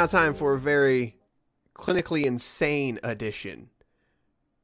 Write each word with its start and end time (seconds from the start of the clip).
Now 0.00 0.06
time 0.06 0.32
for 0.32 0.54
a 0.54 0.58
very 0.58 1.14
clinically 1.74 2.24
insane 2.24 2.98
edition 3.02 3.68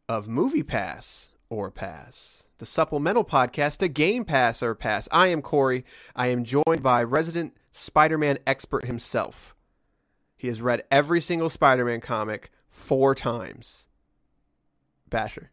of 0.09 0.27
Movie 0.27 0.63
Pass 0.63 1.29
or 1.51 1.71
Pass, 1.71 2.45
the 2.57 2.65
supplemental 2.65 3.23
podcast 3.23 3.77
to 3.79 3.89
Game 3.89 4.25
Pass 4.25 4.63
or 4.63 4.75
Pass. 4.75 5.11
I 5.13 5.27
am 5.27 5.43
Corey. 5.43 5.85
I 6.15 6.29
am 6.29 6.43
joined 6.43 6.83
by 6.83 7.03
resident 7.03 7.55
Spider 7.71 8.17
Man 8.17 8.39
expert 8.47 8.87
himself. 8.87 9.55
He 10.39 10.49
has 10.49 10.63
read 10.63 10.85
every 10.91 11.21
single 11.21 11.51
Spider 11.51 11.85
Man 11.85 12.01
comic 12.01 12.51
four 12.71 13.15
times. 13.15 13.89
Basher. 15.11 15.51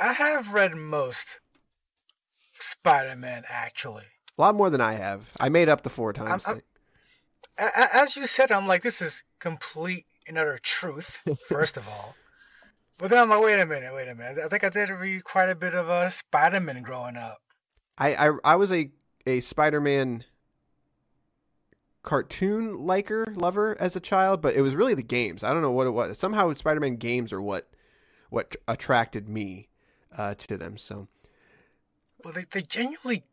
I 0.00 0.14
have 0.14 0.52
read 0.52 0.74
most 0.74 1.38
Spider 2.58 3.14
Man, 3.14 3.44
actually. 3.48 4.06
A 4.36 4.40
lot 4.40 4.56
more 4.56 4.70
than 4.70 4.80
I 4.80 4.94
have. 4.94 5.30
I 5.38 5.50
made 5.50 5.68
up 5.68 5.82
the 5.82 5.90
four 5.90 6.12
times. 6.12 6.48
I'm, 6.48 6.54
I'm, 6.56 6.62
as 7.58 8.16
you 8.16 8.26
said, 8.26 8.52
I'm 8.52 8.66
like, 8.66 8.82
this 8.82 9.02
is 9.02 9.22
complete 9.38 10.06
and 10.26 10.38
utter 10.38 10.58
truth, 10.62 11.20
first 11.48 11.76
of 11.76 11.88
all. 11.88 12.14
But 12.98 13.10
then 13.10 13.20
I'm 13.20 13.28
like, 13.28 13.42
wait 13.42 13.60
a 13.60 13.66
minute, 13.66 13.94
wait 13.94 14.08
a 14.08 14.14
minute. 14.14 14.38
I 14.44 14.48
think 14.48 14.64
I 14.64 14.68
did 14.68 14.90
read 14.90 15.24
quite 15.24 15.48
a 15.48 15.54
bit 15.54 15.74
of 15.74 15.88
uh, 15.88 16.08
Spider 16.08 16.60
Man 16.60 16.82
growing 16.82 17.16
up. 17.16 17.38
I, 17.96 18.28
I 18.28 18.32
I 18.44 18.56
was 18.56 18.72
a 18.72 18.90
a 19.26 19.40
Spider 19.40 19.80
Man 19.80 20.24
cartoon 22.02 22.86
liker 22.86 23.26
lover 23.34 23.76
as 23.78 23.94
a 23.94 24.00
child, 24.00 24.40
but 24.40 24.54
it 24.54 24.62
was 24.62 24.74
really 24.74 24.94
the 24.94 25.02
games. 25.02 25.44
I 25.44 25.52
don't 25.52 25.62
know 25.62 25.70
what 25.70 25.86
it 25.86 25.90
was. 25.90 26.18
Somehow 26.18 26.52
Spider 26.54 26.80
Man 26.80 26.96
games 26.96 27.32
are 27.32 27.42
what 27.42 27.68
what 28.30 28.56
attracted 28.66 29.28
me 29.28 29.68
uh, 30.16 30.34
to 30.34 30.56
them. 30.56 30.76
So, 30.76 31.08
well, 32.24 32.34
they 32.34 32.46
they 32.50 32.62
genuinely 32.62 33.24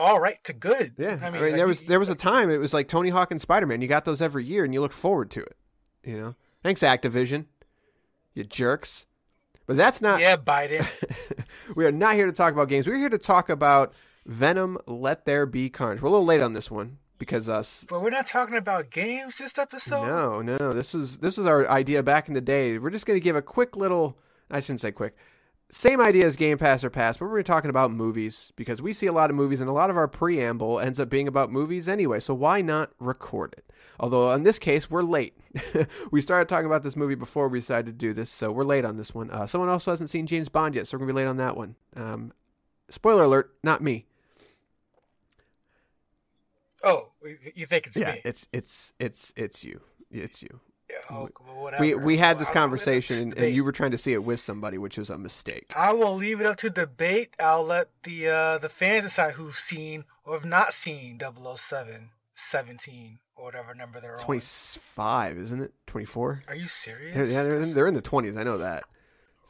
all 0.00 0.18
right 0.18 0.42
to 0.44 0.52
good. 0.52 0.94
Yeah, 0.98 1.08
I 1.08 1.14
mean, 1.14 1.22
I 1.22 1.30
mean 1.30 1.42
like, 1.42 1.54
there 1.54 1.66
was 1.66 1.84
there 1.84 1.98
was 1.98 2.08
a 2.08 2.14
time 2.14 2.50
it 2.50 2.58
was 2.58 2.74
like 2.74 2.88
Tony 2.88 3.10
Hawk 3.10 3.30
and 3.30 3.40
Spider 3.40 3.66
Man. 3.66 3.80
You 3.80 3.88
got 3.88 4.04
those 4.04 4.22
every 4.22 4.44
year, 4.44 4.64
and 4.64 4.72
you 4.74 4.80
look 4.80 4.92
forward 4.92 5.30
to 5.32 5.40
it. 5.40 5.56
You 6.04 6.18
know, 6.18 6.34
thanks 6.62 6.80
Activision, 6.80 7.46
you 8.34 8.44
jerks. 8.44 9.06
But 9.66 9.76
that's 9.76 10.00
not. 10.00 10.20
Yeah, 10.20 10.36
Biden. 10.36 10.84
we 11.76 11.84
are 11.84 11.92
not 11.92 12.14
here 12.14 12.26
to 12.26 12.32
talk 12.32 12.52
about 12.52 12.68
games. 12.68 12.88
We're 12.88 12.96
here 12.96 13.08
to 13.08 13.18
talk 13.18 13.48
about 13.48 13.92
Venom. 14.26 14.78
Let 14.86 15.26
there 15.26 15.46
be 15.46 15.70
carnage. 15.70 16.02
We're 16.02 16.08
a 16.08 16.12
little 16.12 16.26
late 16.26 16.42
on 16.42 16.54
this 16.54 16.70
one 16.70 16.98
because 17.18 17.48
us. 17.48 17.86
But 17.88 18.02
we're 18.02 18.10
not 18.10 18.26
talking 18.26 18.56
about 18.56 18.90
games 18.90 19.38
this 19.38 19.58
episode. 19.58 20.06
No, 20.06 20.42
no. 20.42 20.72
This 20.72 20.92
was 20.92 21.18
this 21.18 21.36
was 21.36 21.46
our 21.46 21.68
idea 21.68 22.02
back 22.02 22.26
in 22.26 22.34
the 22.34 22.40
day. 22.40 22.78
We're 22.78 22.90
just 22.90 23.06
going 23.06 23.18
to 23.18 23.22
give 23.22 23.36
a 23.36 23.42
quick 23.42 23.76
little. 23.76 24.18
I 24.50 24.58
shouldn't 24.58 24.80
say 24.80 24.90
quick 24.90 25.16
same 25.70 26.00
idea 26.00 26.26
as 26.26 26.36
Game 26.36 26.58
Pass 26.58 26.82
or 26.82 26.90
Pass, 26.90 27.16
but 27.16 27.30
we're 27.30 27.42
talking 27.42 27.70
about 27.70 27.92
movies 27.92 28.52
because 28.56 28.82
we 28.82 28.92
see 28.92 29.06
a 29.06 29.12
lot 29.12 29.30
of 29.30 29.36
movies 29.36 29.60
and 29.60 29.68
a 29.68 29.72
lot 29.72 29.88
of 29.88 29.96
our 29.96 30.08
preamble 30.08 30.80
ends 30.80 30.98
up 30.98 31.08
being 31.08 31.28
about 31.28 31.52
movies 31.52 31.88
anyway. 31.88 32.18
So 32.18 32.34
why 32.34 32.60
not 32.60 32.90
record 32.98 33.54
it? 33.56 33.64
Although 34.00 34.32
in 34.32 34.42
this 34.42 34.58
case, 34.58 34.90
we're 34.90 35.02
late. 35.02 35.34
we 36.10 36.20
started 36.20 36.48
talking 36.48 36.66
about 36.66 36.82
this 36.82 36.96
movie 36.96 37.14
before 37.14 37.48
we 37.48 37.60
decided 37.60 37.86
to 37.86 37.92
do 37.92 38.12
this, 38.12 38.30
so 38.30 38.50
we're 38.50 38.64
late 38.64 38.84
on 38.84 38.96
this 38.96 39.14
one. 39.14 39.30
Uh, 39.30 39.46
someone 39.46 39.68
also 39.70 39.90
hasn't 39.92 40.10
seen 40.10 40.26
James 40.26 40.48
Bond 40.48 40.74
yet, 40.74 40.86
so 40.86 40.96
we're 40.96 41.00
gonna 41.06 41.12
be 41.12 41.16
late 41.16 41.28
on 41.28 41.36
that 41.36 41.56
one. 41.56 41.76
Um, 41.96 42.32
spoiler 42.88 43.24
alert, 43.24 43.54
not 43.62 43.80
me. 43.80 44.06
Oh, 46.82 47.12
you 47.54 47.66
think 47.66 47.86
it's 47.86 47.96
yeah, 47.96 48.12
me? 48.12 48.20
it's 48.24 48.48
it's 48.52 48.92
it's 48.98 49.32
it's 49.36 49.62
you. 49.62 49.82
It's 50.10 50.42
you. 50.42 50.60
Oh, 51.10 51.28
we 51.78 51.94
we 51.94 52.16
had 52.16 52.38
this 52.38 52.50
conversation, 52.50 53.16
and, 53.16 53.36
and, 53.36 53.54
you 53.54 53.64
were 53.64 53.72
trying 53.72 53.90
to 53.90 53.98
see 53.98 54.12
it 54.12 54.22
with 54.24 54.40
somebody, 54.40 54.78
which 54.78 54.96
was 54.96 55.10
a 55.10 55.18
mistake. 55.18 55.72
I 55.76 55.92
will 55.92 56.14
leave 56.14 56.40
it 56.40 56.46
up 56.46 56.56
to 56.56 56.70
debate. 56.70 57.34
I'll 57.38 57.64
let 57.64 57.88
the 58.04 58.28
uh, 58.28 58.58
the 58.58 58.68
fans 58.68 59.04
decide 59.04 59.34
who've 59.34 59.58
seen 59.58 60.04
or 60.24 60.34
have 60.34 60.44
not 60.44 60.72
seen 60.72 61.18
007, 61.20 62.10
17, 62.34 63.18
or 63.36 63.44
whatever 63.44 63.74
number 63.74 64.00
they're 64.00 64.16
25, 64.18 65.36
on. 65.36 65.42
isn't 65.42 65.60
it? 65.60 65.72
24? 65.86 66.44
Are 66.46 66.54
you 66.54 66.68
serious? 66.68 67.14
They're, 67.14 67.26
yeah, 67.26 67.42
they're 67.42 67.62
in, 67.62 67.74
they're 67.74 67.86
in 67.86 67.94
the 67.94 68.02
20s. 68.02 68.38
I 68.38 68.44
know 68.44 68.58
that. 68.58 68.84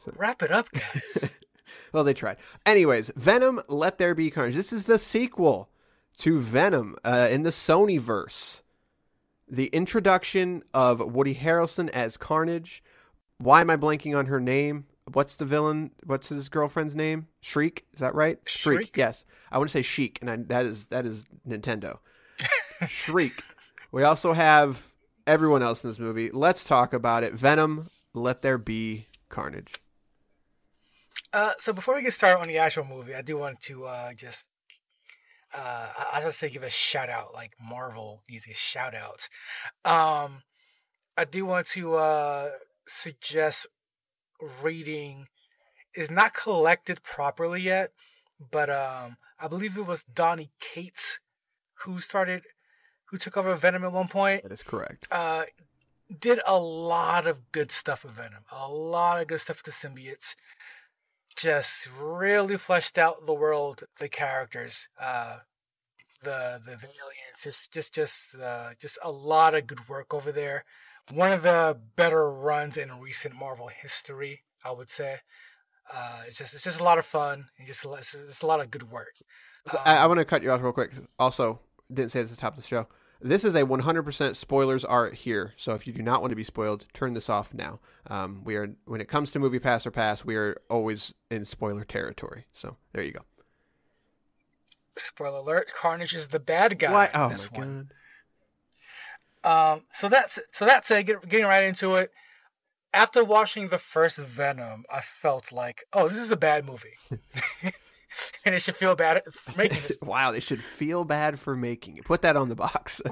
So. 0.03 0.13
Wrap 0.17 0.41
it 0.41 0.51
up, 0.51 0.71
guys. 0.71 1.29
well, 1.93 2.03
they 2.03 2.13
tried. 2.13 2.37
Anyways, 2.65 3.11
Venom: 3.15 3.61
Let 3.67 3.97
There 3.97 4.15
Be 4.15 4.31
Carnage. 4.31 4.55
This 4.55 4.73
is 4.73 4.85
the 4.85 4.99
sequel 4.99 5.69
to 6.17 6.39
Venom 6.39 6.95
uh, 7.03 7.27
in 7.31 7.43
the 7.43 7.51
Sony 7.51 7.99
verse 7.99 8.63
the 9.51 9.67
introduction 9.67 10.63
of 10.73 10.99
Woody 11.01 11.35
Harrelson 11.35 11.89
as 11.89 12.15
Carnage. 12.15 12.81
Why 13.37 13.59
am 13.59 13.69
I 13.69 13.75
blanking 13.75 14.17
on 14.17 14.27
her 14.27 14.39
name? 14.39 14.85
What's 15.11 15.35
the 15.35 15.45
villain? 15.45 15.91
What's 16.05 16.29
his 16.29 16.47
girlfriend's 16.47 16.95
name? 16.95 17.27
Shriek. 17.41 17.85
Is 17.93 17.99
that 17.99 18.15
right? 18.15 18.39
Shriek. 18.45 18.79
Shriek 18.79 18.97
yes, 18.97 19.25
I 19.51 19.57
want 19.57 19.69
to 19.69 19.73
say 19.73 19.81
Sheik, 19.81 20.19
and 20.21 20.29
I, 20.29 20.37
that 20.37 20.65
is 20.65 20.85
that 20.87 21.05
is 21.05 21.25
Nintendo. 21.47 21.97
Shriek. 22.87 23.43
We 23.91 24.03
also 24.03 24.31
have 24.31 24.93
everyone 25.27 25.61
else 25.61 25.83
in 25.83 25.89
this 25.89 25.99
movie. 25.99 26.31
Let's 26.31 26.63
talk 26.63 26.93
about 26.93 27.23
it. 27.23 27.33
Venom. 27.33 27.87
Let 28.13 28.41
there 28.41 28.57
be 28.57 29.07
carnage. 29.29 29.75
Uh, 31.33 31.51
so 31.59 31.73
before 31.73 31.95
we 31.95 32.01
get 32.01 32.13
started 32.13 32.41
on 32.41 32.47
the 32.47 32.57
actual 32.57 32.85
movie, 32.85 33.15
I 33.15 33.21
do 33.21 33.37
want 33.37 33.59
to 33.61 33.85
uh, 33.85 34.13
just 34.13 34.47
uh, 35.53 35.87
I, 36.13 36.23
was 36.25 36.37
say 36.37 36.49
give 36.49 36.63
a 36.63 36.69
shout 36.69 37.09
out 37.09 37.33
like 37.33 37.53
Marvel 37.59 38.21
needs 38.29 38.47
a 38.47 38.53
shout 38.53 38.93
out. 38.95 39.27
Um, 39.83 40.43
I 41.17 41.25
do 41.25 41.45
want 41.45 41.67
to 41.67 41.95
uh, 41.95 42.49
suggest 42.87 43.67
reading 44.61 45.27
is 45.95 46.09
not 46.09 46.33
collected 46.33 47.03
properly 47.03 47.61
yet, 47.61 47.91
but 48.51 48.69
um, 48.69 49.17
I 49.39 49.47
believe 49.47 49.77
it 49.77 49.85
was 49.85 50.03
Donny 50.03 50.51
Cates 50.59 51.19
who 51.83 51.99
started, 51.99 52.43
who 53.05 53.17
took 53.17 53.35
over 53.35 53.55
Venom 53.55 53.83
at 53.83 53.91
one 53.91 54.07
point. 54.07 54.43
That 54.43 54.51
is 54.51 54.63
correct. 54.63 55.07
Uh, 55.11 55.43
did 56.19 56.39
a 56.47 56.59
lot 56.59 57.27
of 57.27 57.51
good 57.51 57.71
stuff 57.71 58.03
with 58.03 58.13
Venom, 58.13 58.43
a 58.51 58.69
lot 58.69 59.21
of 59.21 59.27
good 59.27 59.39
stuff 59.39 59.61
with 59.65 59.73
the 59.73 59.87
symbiotes 59.87 60.35
just 61.35 61.87
really 61.99 62.57
fleshed 62.57 62.97
out 62.97 63.25
the 63.25 63.33
world, 63.33 63.83
the 63.99 64.09
characters, 64.09 64.87
uh, 64.99 65.37
the 66.23 66.61
the 66.63 66.71
aliens. 66.71 67.41
Just 67.43 67.73
just 67.73 67.93
just 67.93 68.35
uh, 68.41 68.69
just 68.79 68.97
a 69.03 69.11
lot 69.11 69.55
of 69.55 69.67
good 69.67 69.87
work 69.89 70.13
over 70.13 70.31
there. 70.31 70.63
One 71.11 71.31
of 71.31 71.43
the 71.43 71.79
better 71.95 72.31
runs 72.31 72.77
in 72.77 72.99
recent 72.99 73.35
Marvel 73.35 73.67
history, 73.67 74.43
I 74.63 74.71
would 74.71 74.89
say. 74.89 75.17
Uh, 75.93 76.21
it's 76.27 76.37
just 76.37 76.53
it's 76.53 76.63
just 76.63 76.79
a 76.79 76.83
lot 76.83 76.99
of 76.99 77.05
fun 77.05 77.47
and 77.57 77.67
just 77.67 77.83
a, 77.85 77.93
it's, 77.93 78.13
it's 78.13 78.41
a 78.41 78.47
lot 78.47 78.59
of 78.59 78.71
good 78.71 78.91
work. 78.91 79.15
So 79.67 79.79
I, 79.85 79.97
I 79.97 80.05
want 80.07 80.19
to 80.19 80.25
cut 80.25 80.43
you 80.43 80.51
off 80.51 80.61
real 80.61 80.71
quick. 80.71 80.93
Also, 81.19 81.59
didn't 81.91 82.11
say 82.11 82.19
it 82.19 82.23
at 82.23 82.29
the 82.29 82.35
top 82.35 82.53
of 82.57 82.61
the 82.61 82.67
show. 82.67 82.87
This 83.23 83.45
is 83.45 83.55
a 83.55 83.63
100% 83.63 84.35
spoilers 84.35 84.83
are 84.83 85.11
here. 85.11 85.53
So 85.55 85.73
if 85.73 85.85
you 85.85 85.93
do 85.93 86.01
not 86.01 86.21
want 86.21 86.31
to 86.31 86.35
be 86.35 86.43
spoiled, 86.43 86.87
turn 86.93 87.13
this 87.13 87.29
off 87.29 87.53
now. 87.53 87.79
Um, 88.07 88.41
we 88.43 88.55
are 88.55 88.73
when 88.85 88.99
it 89.01 89.07
comes 89.07 89.31
to 89.31 89.39
movie 89.39 89.59
pass 89.59 89.85
or 89.85 89.91
pass, 89.91 90.25
we 90.25 90.35
are 90.35 90.59
always 90.69 91.13
in 91.29 91.45
spoiler 91.45 91.83
territory. 91.83 92.45
So 92.51 92.77
there 92.93 93.03
you 93.03 93.11
go. 93.11 93.21
Spoiler 94.97 95.39
alert: 95.39 95.71
Carnage 95.73 96.13
is 96.13 96.29
the 96.29 96.39
bad 96.39 96.79
guy. 96.79 96.91
Why? 96.91 97.09
Oh 97.13 97.29
in 97.29 97.31
my 97.31 97.59
one. 97.59 97.89
god. 99.43 99.73
Um, 99.73 99.83
so 99.91 100.09
that's 100.09 100.39
so 100.51 100.65
that's 100.65 100.89
it. 100.91 101.05
Get, 101.05 101.27
getting 101.27 101.45
right 101.47 101.63
into 101.63 101.95
it. 101.95 102.11
After 102.93 103.23
watching 103.23 103.69
the 103.69 103.77
first 103.77 104.17
Venom, 104.17 104.83
I 104.93 104.99
felt 104.99 105.53
like, 105.53 105.85
oh, 105.93 106.09
this 106.09 106.17
is 106.17 106.29
a 106.29 106.35
bad 106.35 106.65
movie, 106.65 106.97
and 108.45 108.55
it 108.55 108.61
should 108.61 108.75
feel 108.75 108.95
bad 108.95 109.23
for 109.31 109.51
making 109.57 109.81
this. 109.81 109.97
wow, 110.01 110.31
they 110.31 110.39
should 110.39 110.63
feel 110.63 111.03
bad 111.03 111.39
for 111.39 111.55
making 111.55 111.97
it. 111.97 112.05
Put 112.05 112.21
that 112.21 112.35
on 112.35 112.49
the 112.49 112.55
box. 112.55 113.01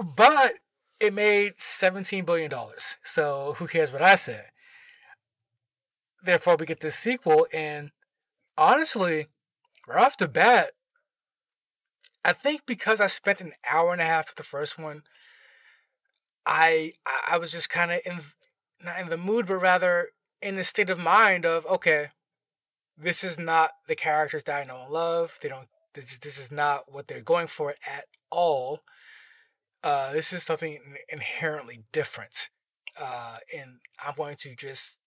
But 0.00 0.52
it 1.00 1.12
made 1.12 1.54
seventeen 1.58 2.24
billion 2.24 2.48
dollars, 2.48 2.98
so 3.02 3.56
who 3.58 3.66
cares 3.66 3.90
what 3.92 4.00
I 4.00 4.14
say? 4.14 4.42
Therefore, 6.22 6.54
we 6.54 6.66
get 6.66 6.78
this 6.78 6.94
sequel, 6.94 7.48
and 7.52 7.90
honestly, 8.56 9.26
right 9.88 10.04
off 10.04 10.16
the 10.16 10.28
bat, 10.28 10.70
I 12.24 12.32
think 12.32 12.62
because 12.64 13.00
I 13.00 13.08
spent 13.08 13.40
an 13.40 13.54
hour 13.68 13.92
and 13.92 14.00
a 14.00 14.04
half 14.04 14.28
with 14.28 14.36
the 14.36 14.44
first 14.44 14.78
one, 14.78 15.02
I 16.46 16.92
I 17.04 17.20
I 17.32 17.38
was 17.38 17.50
just 17.50 17.70
kind 17.70 17.90
of 17.90 18.00
in 18.06 18.20
not 18.84 19.00
in 19.00 19.08
the 19.08 19.16
mood, 19.16 19.46
but 19.46 19.56
rather 19.56 20.10
in 20.40 20.54
the 20.54 20.62
state 20.62 20.90
of 20.90 20.98
mind 20.98 21.44
of 21.44 21.66
okay, 21.66 22.10
this 23.00 23.22
is 23.22 23.38
not 23.38 23.70
the 23.86 23.94
characters 23.94 24.44
that 24.44 24.60
I 24.60 24.64
know 24.64 24.82
and 24.82 24.92
love. 24.92 25.38
They 25.42 25.48
don't. 25.48 25.68
This 25.94 26.18
this 26.18 26.38
is 26.38 26.50
not 26.50 26.92
what 26.92 27.08
they're 27.08 27.20
going 27.20 27.46
for 27.46 27.74
at 27.86 28.04
all. 28.30 28.80
Uh, 29.82 30.12
this 30.12 30.32
is 30.32 30.42
something 30.42 30.78
inherently 31.08 31.84
different, 31.92 32.50
uh, 33.00 33.36
and 33.56 33.78
I'm 34.04 34.14
going 34.16 34.36
to 34.40 34.56
just 34.56 34.98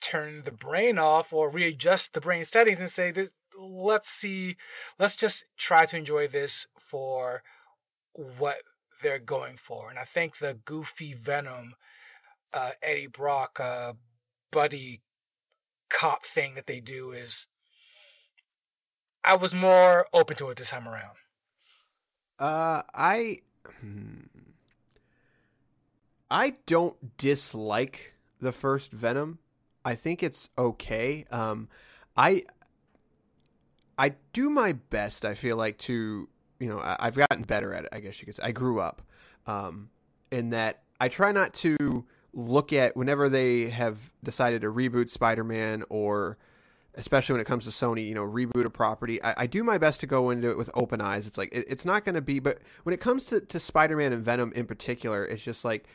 turn 0.00 0.42
the 0.44 0.52
brain 0.52 0.98
off 0.98 1.32
or 1.32 1.50
readjust 1.50 2.14
the 2.14 2.20
brain 2.20 2.44
settings 2.44 2.80
and 2.80 2.90
say 2.90 3.10
this. 3.10 3.32
Let's 3.58 4.08
see. 4.08 4.56
Let's 4.98 5.16
just 5.16 5.44
try 5.58 5.84
to 5.84 5.96
enjoy 5.96 6.28
this 6.28 6.66
for 6.78 7.42
what 8.14 8.58
they're 9.02 9.18
going 9.18 9.56
for. 9.56 9.90
And 9.90 9.98
I 9.98 10.04
think 10.04 10.38
the 10.38 10.58
goofy 10.64 11.14
Venom, 11.14 11.74
uh, 12.54 12.70
Eddie 12.82 13.06
Brock, 13.06 13.58
uh, 13.60 13.94
buddy 14.50 15.02
cop 15.90 16.24
thing 16.24 16.54
that 16.54 16.66
they 16.66 16.80
do 16.80 17.12
is. 17.12 17.46
I 19.22 19.36
was 19.36 19.54
more 19.54 20.06
open 20.14 20.36
to 20.36 20.48
it 20.48 20.56
this 20.56 20.70
time 20.70 20.88
around. 20.88 21.16
Uh, 22.38 22.82
I, 22.94 23.40
hmm. 23.80 24.20
I 26.30 26.54
don't 26.64 27.18
dislike 27.18 28.14
the 28.40 28.52
first 28.52 28.92
Venom. 28.92 29.38
I 29.84 29.94
think 29.94 30.22
it's 30.22 30.48
okay. 30.56 31.26
Um, 31.30 31.68
I, 32.16 32.44
I 33.98 34.14
do 34.32 34.48
my 34.48 34.72
best. 34.72 35.26
I 35.26 35.34
feel 35.34 35.56
like 35.56 35.76
to 35.78 36.28
you 36.58 36.68
know 36.68 36.78
I, 36.78 36.96
I've 37.00 37.16
gotten 37.16 37.42
better 37.42 37.74
at 37.74 37.84
it. 37.84 37.90
I 37.92 38.00
guess 38.00 38.20
you 38.20 38.26
could 38.26 38.36
say. 38.36 38.42
I 38.42 38.52
grew 38.52 38.80
up, 38.80 39.02
um, 39.46 39.90
in 40.30 40.50
that 40.50 40.82
I 41.00 41.08
try 41.08 41.32
not 41.32 41.52
to 41.54 42.04
look 42.32 42.72
at 42.72 42.96
whenever 42.96 43.28
they 43.28 43.70
have 43.70 44.12
decided 44.22 44.62
to 44.62 44.68
reboot 44.68 45.10
Spider-Man 45.10 45.84
or 45.88 46.38
especially 46.94 47.34
when 47.34 47.40
it 47.40 47.46
comes 47.46 47.64
to 47.64 47.70
Sony, 47.70 48.06
you 48.06 48.14
know, 48.14 48.24
reboot 48.24 48.64
a 48.64 48.70
property. 48.70 49.22
I, 49.22 49.34
I 49.38 49.46
do 49.46 49.62
my 49.62 49.78
best 49.78 50.00
to 50.00 50.06
go 50.06 50.30
into 50.30 50.50
it 50.50 50.58
with 50.58 50.70
open 50.74 51.00
eyes. 51.00 51.26
It's 51.26 51.38
like 51.38 51.52
it, 51.52 51.64
it's 51.68 51.84
not 51.84 52.04
going 52.04 52.16
to 52.16 52.20
be, 52.20 52.40
but 52.40 52.58
when 52.82 52.92
it 52.92 53.00
comes 53.00 53.26
to, 53.26 53.40
to 53.40 53.60
Spider-Man 53.60 54.12
and 54.12 54.24
Venom 54.24 54.52
in 54.54 54.66
particular, 54.66 55.24
it's 55.24 55.42
just 55.42 55.64
like 55.64 55.86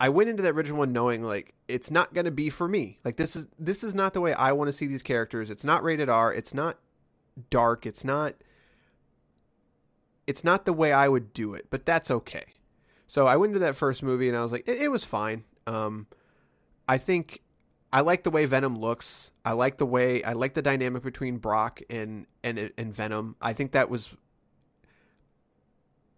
I 0.00 0.08
went 0.08 0.28
into 0.28 0.42
the 0.42 0.50
original 0.50 0.78
one 0.78 0.92
knowing 0.92 1.22
like 1.22 1.54
it's 1.68 1.90
not 1.90 2.14
going 2.14 2.24
to 2.24 2.32
be 2.32 2.50
for 2.50 2.68
me. 2.68 2.98
Like 3.04 3.16
this 3.16 3.36
is 3.36 3.46
this 3.58 3.84
is 3.84 3.94
not 3.94 4.12
the 4.12 4.20
way 4.20 4.34
I 4.34 4.52
want 4.52 4.68
to 4.68 4.72
see 4.72 4.86
these 4.86 5.02
characters. 5.02 5.50
It's 5.50 5.64
not 5.64 5.82
rated 5.82 6.08
R. 6.08 6.32
It's 6.32 6.52
not 6.52 6.78
dark. 7.50 7.86
It's 7.86 8.04
not 8.04 8.34
it's 10.26 10.42
not 10.42 10.64
the 10.64 10.72
way 10.72 10.92
I 10.92 11.08
would 11.08 11.32
do 11.32 11.54
it, 11.54 11.66
but 11.70 11.86
that's 11.86 12.10
okay. 12.10 12.44
So 13.06 13.26
I 13.26 13.36
went 13.36 13.50
into 13.50 13.60
that 13.60 13.76
first 13.76 14.02
movie 14.02 14.28
and 14.28 14.36
I 14.36 14.42
was 14.42 14.52
like, 14.52 14.66
it, 14.66 14.80
it 14.80 14.88
was 14.90 15.04
fine. 15.04 15.44
Um, 15.66 16.06
I 16.88 16.98
think 16.98 17.40
I 17.92 18.00
like 18.00 18.24
the 18.24 18.30
way 18.30 18.44
Venom 18.44 18.78
looks. 18.78 19.30
I 19.44 19.52
like 19.52 19.78
the 19.78 19.86
way 19.86 20.22
I 20.24 20.32
like 20.32 20.54
the 20.54 20.62
dynamic 20.62 21.02
between 21.02 21.38
Brock 21.38 21.80
and 21.88 22.26
and 22.42 22.70
and 22.76 22.94
Venom. 22.94 23.36
I 23.40 23.52
think 23.52 23.72
that 23.72 23.88
was 23.88 24.14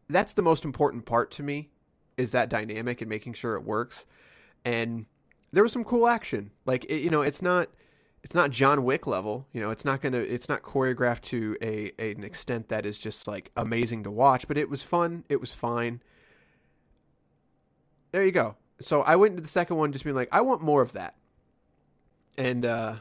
that's 0.09 0.33
the 0.33 0.43
most 0.43 0.65
important 0.65 1.05
part 1.05 1.31
to 1.33 1.43
me 1.43 1.71
is 2.17 2.31
that 2.31 2.49
dynamic 2.49 3.01
and 3.01 3.11
making 3.11 3.35
sure 3.35 3.57
it 3.57 3.65
works. 3.65 4.07
And 4.65 5.07
there 5.53 5.63
was 5.63 5.73
some 5.73 5.85
cool 5.85 6.09
action. 6.09 6.51
Like 6.65 6.85
it, 6.87 7.03
you 7.03 7.11
know, 7.11 7.23
it's 7.23 7.43
not 7.43 7.69
it's 8.23 8.35
not 8.35 8.51
John 8.51 8.83
Wick 8.85 9.07
level. 9.07 9.47
You 9.53 9.61
know, 9.61 9.71
it's 9.71 9.85
not 9.85 10.01
gonna 10.01 10.19
it's 10.19 10.49
not 10.49 10.63
choreographed 10.63 11.23
to 11.23 11.57
a, 11.61 11.93
a 11.99 12.13
an 12.13 12.25
extent 12.25 12.69
that 12.69 12.87
is 12.87 12.99
just 12.99 13.29
like 13.29 13.51
amazing 13.57 14.03
to 14.05 14.11
watch. 14.11 14.49
But 14.49 14.59
it 14.59 14.71
was 14.71 14.83
fun. 14.83 15.25
It 15.29 15.41
was 15.41 15.53
fine. 15.53 16.03
There 18.13 18.25
you 18.25 18.33
go. 18.33 18.57
So 18.81 19.03
I 19.03 19.17
went 19.17 19.33
into 19.33 19.43
the 19.43 19.49
second 19.49 19.77
one 19.77 19.93
just 19.93 20.05
being 20.05 20.17
like, 20.17 20.29
I 20.33 20.41
want 20.43 20.63
more 20.63 20.83
of 20.83 20.93
that. 20.93 21.15
And 22.37 22.65
uh 22.65 22.97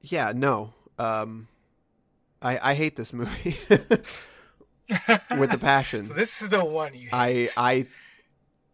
yeah, 0.00 0.32
no. 0.34 0.74
Um 0.98 1.48
I 2.42 2.70
I 2.70 2.74
hate 2.74 2.96
this 2.96 3.12
movie 3.12 3.56
with 3.68 5.50
the 5.50 5.58
passion. 5.60 6.06
So 6.06 6.12
this 6.14 6.42
is 6.42 6.50
the 6.50 6.64
one 6.64 6.94
you. 6.94 7.08
I. 7.12 7.48
I 7.56 7.86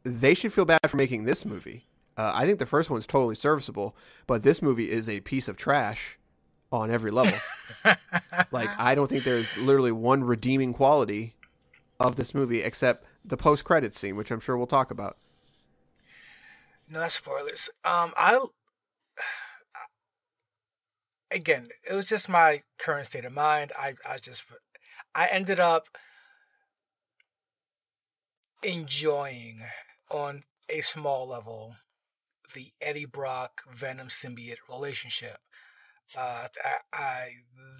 they 0.02 0.32
should 0.34 0.52
feel 0.52 0.64
bad 0.64 0.80
for 0.88 0.96
making 0.96 1.24
this 1.24 1.44
movie. 1.44 1.86
Uh, 2.16 2.32
I 2.34 2.46
think 2.46 2.58
the 2.58 2.66
first 2.66 2.88
one's 2.90 3.06
totally 3.06 3.34
serviceable, 3.34 3.94
but 4.26 4.42
this 4.42 4.62
movie 4.62 4.90
is 4.90 5.08
a 5.08 5.20
piece 5.20 5.46
of 5.46 5.56
trash 5.56 6.18
on 6.72 6.90
every 6.90 7.10
level. 7.10 7.38
like 8.50 8.70
I 8.78 8.94
don't 8.94 9.08
think 9.08 9.24
there's 9.24 9.46
literally 9.56 9.92
one 9.92 10.24
redeeming 10.24 10.72
quality 10.72 11.32
of 11.98 12.16
this 12.16 12.34
movie 12.34 12.62
except 12.62 13.04
the 13.24 13.36
post 13.36 13.64
credit 13.64 13.94
scene, 13.94 14.16
which 14.16 14.30
I'm 14.30 14.40
sure 14.40 14.56
we'll 14.56 14.66
talk 14.66 14.90
about. 14.90 15.16
No, 16.88 17.00
that's 17.00 17.14
spoilers. 17.14 17.70
Um, 17.84 18.12
I 18.16 18.44
again, 21.30 21.66
it 21.88 21.94
was 21.94 22.06
just 22.06 22.28
my 22.28 22.62
current 22.78 23.06
state 23.06 23.24
of 23.24 23.32
mind. 23.32 23.72
I, 23.78 23.94
I 24.08 24.18
just, 24.18 24.44
I 25.14 25.28
ended 25.30 25.60
up 25.60 25.86
enjoying 28.62 29.60
on 30.10 30.42
a 30.68 30.80
small 30.80 31.28
level 31.28 31.76
the 32.54 32.72
Eddie 32.80 33.04
Brock 33.04 33.62
Venom 33.72 34.08
symbiote 34.08 34.56
relationship. 34.68 35.38
Uh, 36.18 36.48
I, 36.64 36.76
I 36.92 37.28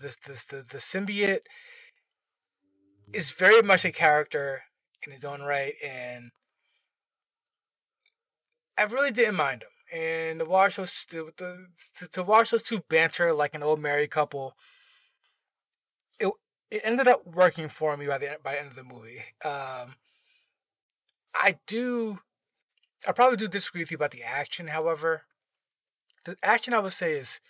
this 0.00 0.16
this 0.24 0.44
the 0.44 0.64
the 0.68 0.78
symbiote 0.78 1.40
is 3.12 3.32
very 3.32 3.62
much 3.62 3.84
a 3.84 3.90
character 3.90 4.62
in 5.06 5.12
his 5.12 5.24
own 5.24 5.40
right, 5.42 5.74
and 5.84 6.30
I 8.78 8.84
really 8.84 9.10
didn't 9.10 9.36
mind 9.36 9.62
him. 9.62 9.68
And 9.92 10.38
to 10.38 10.44
watch 10.44 10.76
those 10.76 11.04
to, 11.06 11.32
to, 12.12 12.22
watch 12.22 12.52
those 12.52 12.62
two 12.62 12.80
banter 12.88 13.32
like 13.32 13.54
an 13.54 13.62
old 13.62 13.80
married 13.80 14.10
couple, 14.10 14.54
it 16.20 16.30
it 16.70 16.82
ended 16.84 17.08
up 17.08 17.26
working 17.26 17.68
for 17.68 17.96
me 17.96 18.06
by 18.06 18.18
the 18.18 18.38
by 18.42 18.52
the 18.52 18.60
end 18.60 18.68
of 18.68 18.76
the 18.76 18.84
movie. 18.84 19.24
Um, 19.44 19.96
I 21.34 21.58
do, 21.66 22.20
I 23.06 23.12
probably 23.12 23.36
do 23.36 23.48
disagree 23.48 23.82
with 23.82 23.90
you 23.90 23.96
about 23.96 24.10
the 24.10 24.22
action. 24.22 24.68
However, 24.68 25.22
the 26.24 26.36
action 26.42 26.74
I 26.74 26.80
would 26.80 26.92
say 26.92 27.12
is 27.14 27.40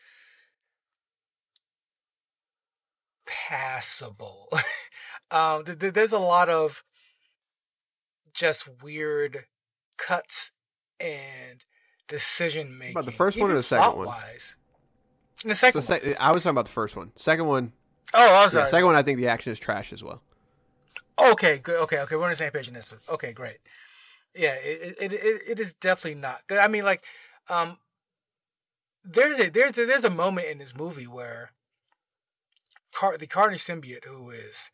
passable. 3.26 4.48
um, 5.30 5.64
th- 5.64 5.78
th- 5.78 5.94
there's 5.94 6.12
a 6.12 6.18
lot 6.18 6.48
of 6.48 6.84
just 8.34 8.68
weird 8.82 9.44
cuts 9.96 10.52
and 10.98 11.64
decision 12.08 12.76
making. 12.76 12.92
About 12.96 13.04
the 13.06 13.12
first 13.12 13.38
one 13.40 13.50
or 13.50 13.54
the 13.54 13.62
second 13.62 13.96
one? 13.98 14.06
Wise. 14.06 14.56
The 15.44 15.54
So 15.54 15.66
second 15.70 15.78
one. 15.78 16.00
se- 16.00 16.16
I 16.16 16.32
was 16.32 16.42
talking 16.42 16.54
about 16.54 16.66
the 16.66 16.72
first 16.72 16.96
one. 16.96 17.12
Second 17.16 17.46
one, 17.46 17.72
Oh, 18.12 18.18
I 18.18 18.44
was 18.44 18.52
yeah, 18.52 18.60
sorry. 18.60 18.68
second 18.70 18.86
one. 18.86 18.96
I 18.96 19.02
think 19.02 19.18
the 19.18 19.28
action 19.28 19.52
is 19.52 19.58
trash 19.58 19.92
as 19.92 20.02
well. 20.02 20.22
Okay, 21.18 21.58
good. 21.58 21.76
Okay, 21.82 22.00
okay. 22.00 22.16
We're 22.16 22.24
on 22.24 22.30
the 22.30 22.34
same 22.36 22.50
page 22.50 22.66
in 22.68 22.74
this. 22.74 22.90
one. 22.90 23.00
Okay, 23.08 23.32
great. 23.32 23.58
Yeah, 24.34 24.54
it 24.54 24.96
it, 25.00 25.12
it, 25.12 25.40
it 25.50 25.60
is 25.60 25.72
definitely 25.72 26.20
not. 26.20 26.40
good. 26.46 26.58
I 26.58 26.66
mean, 26.68 26.84
like, 26.84 27.04
um, 27.48 27.78
there's 29.04 29.38
a 29.38 29.48
there's 29.50 29.76
a, 29.78 29.86
there's 29.86 30.04
a 30.04 30.10
moment 30.10 30.48
in 30.48 30.58
this 30.58 30.76
movie 30.76 31.06
where 31.06 31.52
Car- 32.92 33.16
the 33.18 33.26
Carnage 33.26 33.62
symbiote, 33.64 34.04
who 34.06 34.30
is 34.30 34.70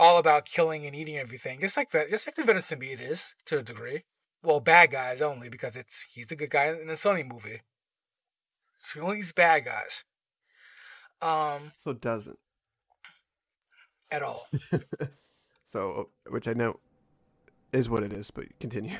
all 0.00 0.18
about 0.18 0.46
killing 0.46 0.86
and 0.86 0.96
eating 0.96 1.18
everything, 1.18 1.60
just 1.60 1.76
like 1.76 1.90
that, 1.90 2.08
just 2.08 2.26
like 2.26 2.34
the 2.34 2.42
Venom 2.42 2.62
symbiote 2.62 3.02
is 3.02 3.34
to 3.44 3.58
a 3.58 3.62
degree. 3.62 4.04
well, 4.42 4.58
bad 4.58 4.90
guys 4.90 5.20
only 5.20 5.50
because 5.50 5.76
it's 5.76 6.06
he's 6.12 6.26
the 6.26 6.36
good 6.36 6.50
guy 6.50 6.68
in 6.68 6.86
the 6.86 6.94
Sony 6.94 7.26
movie. 7.26 7.60
So 8.78 9.02
only 9.02 9.16
these 9.16 9.32
bad 9.32 9.66
guys. 9.66 10.04
Um, 11.20 11.72
so 11.84 11.90
it 11.90 12.00
doesn't 12.00 12.38
at 14.10 14.22
all. 14.22 14.48
so, 15.72 16.08
which 16.28 16.48
I 16.48 16.54
know 16.54 16.80
is 17.72 17.90
what 17.90 18.02
it 18.02 18.12
is, 18.12 18.30
but 18.30 18.46
continue. 18.58 18.96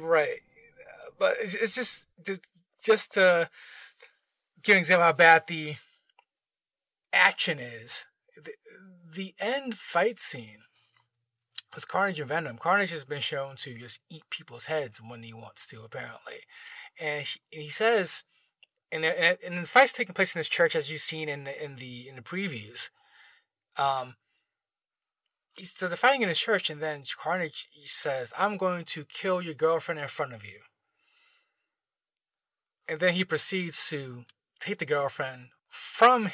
Right, 0.00 0.38
but 1.18 1.34
it's 1.38 1.74
just 1.74 2.06
just 2.82 3.12
to 3.12 3.50
give 4.62 4.76
an 4.76 4.80
example 4.80 5.04
how 5.04 5.12
bad 5.12 5.44
the 5.46 5.74
action 7.12 7.58
is. 7.58 8.06
The, 9.14 9.34
end 9.40 9.76
fight 9.76 10.20
scene 10.20 10.62
with 11.74 11.88
Carnage 11.88 12.20
and 12.20 12.28
Venom, 12.28 12.58
Carnage 12.58 12.90
has 12.90 13.04
been 13.04 13.20
shown 13.20 13.56
to 13.56 13.76
just 13.78 14.00
eat 14.10 14.22
people's 14.30 14.66
heads 14.66 15.00
when 15.00 15.22
he 15.22 15.32
wants 15.32 15.66
to, 15.68 15.82
apparently. 15.82 16.40
And 17.00 17.26
he, 17.50 17.68
says, 17.68 18.24
and, 18.90 19.04
and, 19.04 19.38
and 19.44 19.58
the 19.58 19.68
fight's 19.68 19.92
taking 19.92 20.14
place 20.14 20.34
in 20.34 20.38
this 20.38 20.48
church, 20.48 20.76
as 20.76 20.90
you've 20.90 21.00
seen 21.00 21.28
in 21.28 21.44
the 21.44 21.64
in 21.64 21.76
the 21.76 22.08
in 22.08 22.16
the 22.16 22.22
previews. 22.22 22.90
Um, 23.78 24.16
so 25.58 25.88
they're 25.88 25.96
fighting 25.96 26.22
in 26.22 26.28
his 26.28 26.38
church, 26.38 26.70
and 26.70 26.80
then 26.80 27.04
Carnage 27.18 27.68
says, 27.84 28.32
"I'm 28.38 28.56
going 28.56 28.84
to 28.86 29.04
kill 29.04 29.40
your 29.40 29.54
girlfriend 29.54 30.00
in 30.00 30.08
front 30.08 30.34
of 30.34 30.44
you." 30.44 30.60
And 32.88 33.00
then 33.00 33.14
he 33.14 33.24
proceeds 33.24 33.88
to 33.88 34.24
take 34.60 34.78
the 34.78 34.86
girlfriend 34.86 35.48
from 35.68 36.30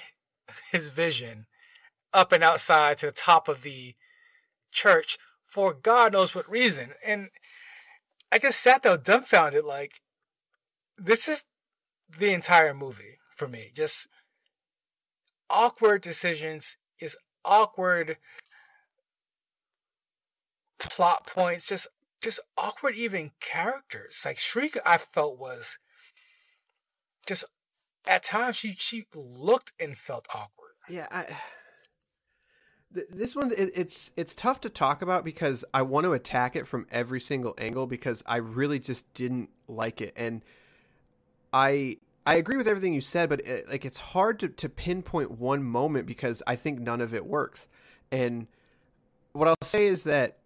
his 0.73 0.89
vision 0.89 1.47
up 2.13 2.33
and 2.33 2.43
outside 2.43 2.99
to 2.99 3.07
the 3.07 3.13
top 3.13 3.49
of 3.49 3.63
the 3.63 3.95
church 4.73 5.19
for 5.47 5.73
God 5.73 6.13
knows 6.13 6.35
what 6.35 6.49
reason. 6.51 6.91
And 7.05 7.29
I 8.31 8.39
just 8.39 8.61
sat 8.61 8.83
there 8.83 8.97
dumbfounded, 8.97 9.65
like, 9.65 10.01
this 10.97 11.29
is 11.29 11.45
the 12.19 12.33
entire 12.33 12.75
movie 12.75 13.19
for 13.35 13.49
me. 13.49 13.71
Just 13.75 14.09
awkward 15.49 16.03
decisions, 16.03 16.77
is 17.01 17.17
awkward 17.45 18.19
plot 20.79 21.27
points, 21.27 21.69
just 21.69 21.89
just 22.21 22.41
awkward 22.57 22.97
even 22.97 23.31
characters. 23.41 24.23
Like 24.25 24.39
Shriek 24.39 24.77
I 24.85 24.99
felt 24.99 25.39
was 25.39 25.79
just 27.27 27.45
at 28.07 28.25
times 28.25 28.57
she 28.57 28.75
she 28.79 29.07
looked 29.15 29.73
and 29.81 29.97
felt 29.97 30.27
awkward. 30.35 30.73
Yeah, 30.89 31.07
I 31.11 31.37
this 32.91 33.37
one 33.37 33.53
it, 33.53 33.71
it's 33.75 34.13
it's 34.17 34.35
tough 34.35 34.61
to 34.63 34.71
talk 34.71 35.03
about 35.03 35.25
because 35.25 35.65
I 35.75 35.83
want 35.83 36.05
to 36.05 36.13
attack 36.13 36.57
it 36.57 36.67
from 36.67 36.87
every 36.91 37.21
single 37.21 37.55
angle 37.59 37.87
because 37.87 38.23
I 38.27 38.37
really 38.37 38.79
just 38.79 39.13
didn't 39.15 39.51
like 39.67 40.01
it 40.01 40.13
and 40.17 40.43
I 41.53 41.99
I 42.27 42.37
agree 42.37 42.57
with 42.57 42.69
everything 42.69 42.95
you 42.95 43.01
said 43.01 43.29
but 43.29 43.41
it, 43.43 43.69
like 43.69 43.85
it's 43.85 43.99
hard 43.99 44.41
to 44.41 44.49
to 44.49 44.69
pinpoint 44.69 45.33
one 45.33 45.63
moment 45.63 46.07
because 46.07 46.43
I 46.47 46.57
think 46.57 46.81
none 46.81 47.01
of 47.01 47.15
it 47.15 47.27
works 47.27 47.69
and 48.11 48.47
what 49.33 49.49
I'll 49.49 49.57
say 49.63 49.87
is 49.87 50.05
that 50.05 50.39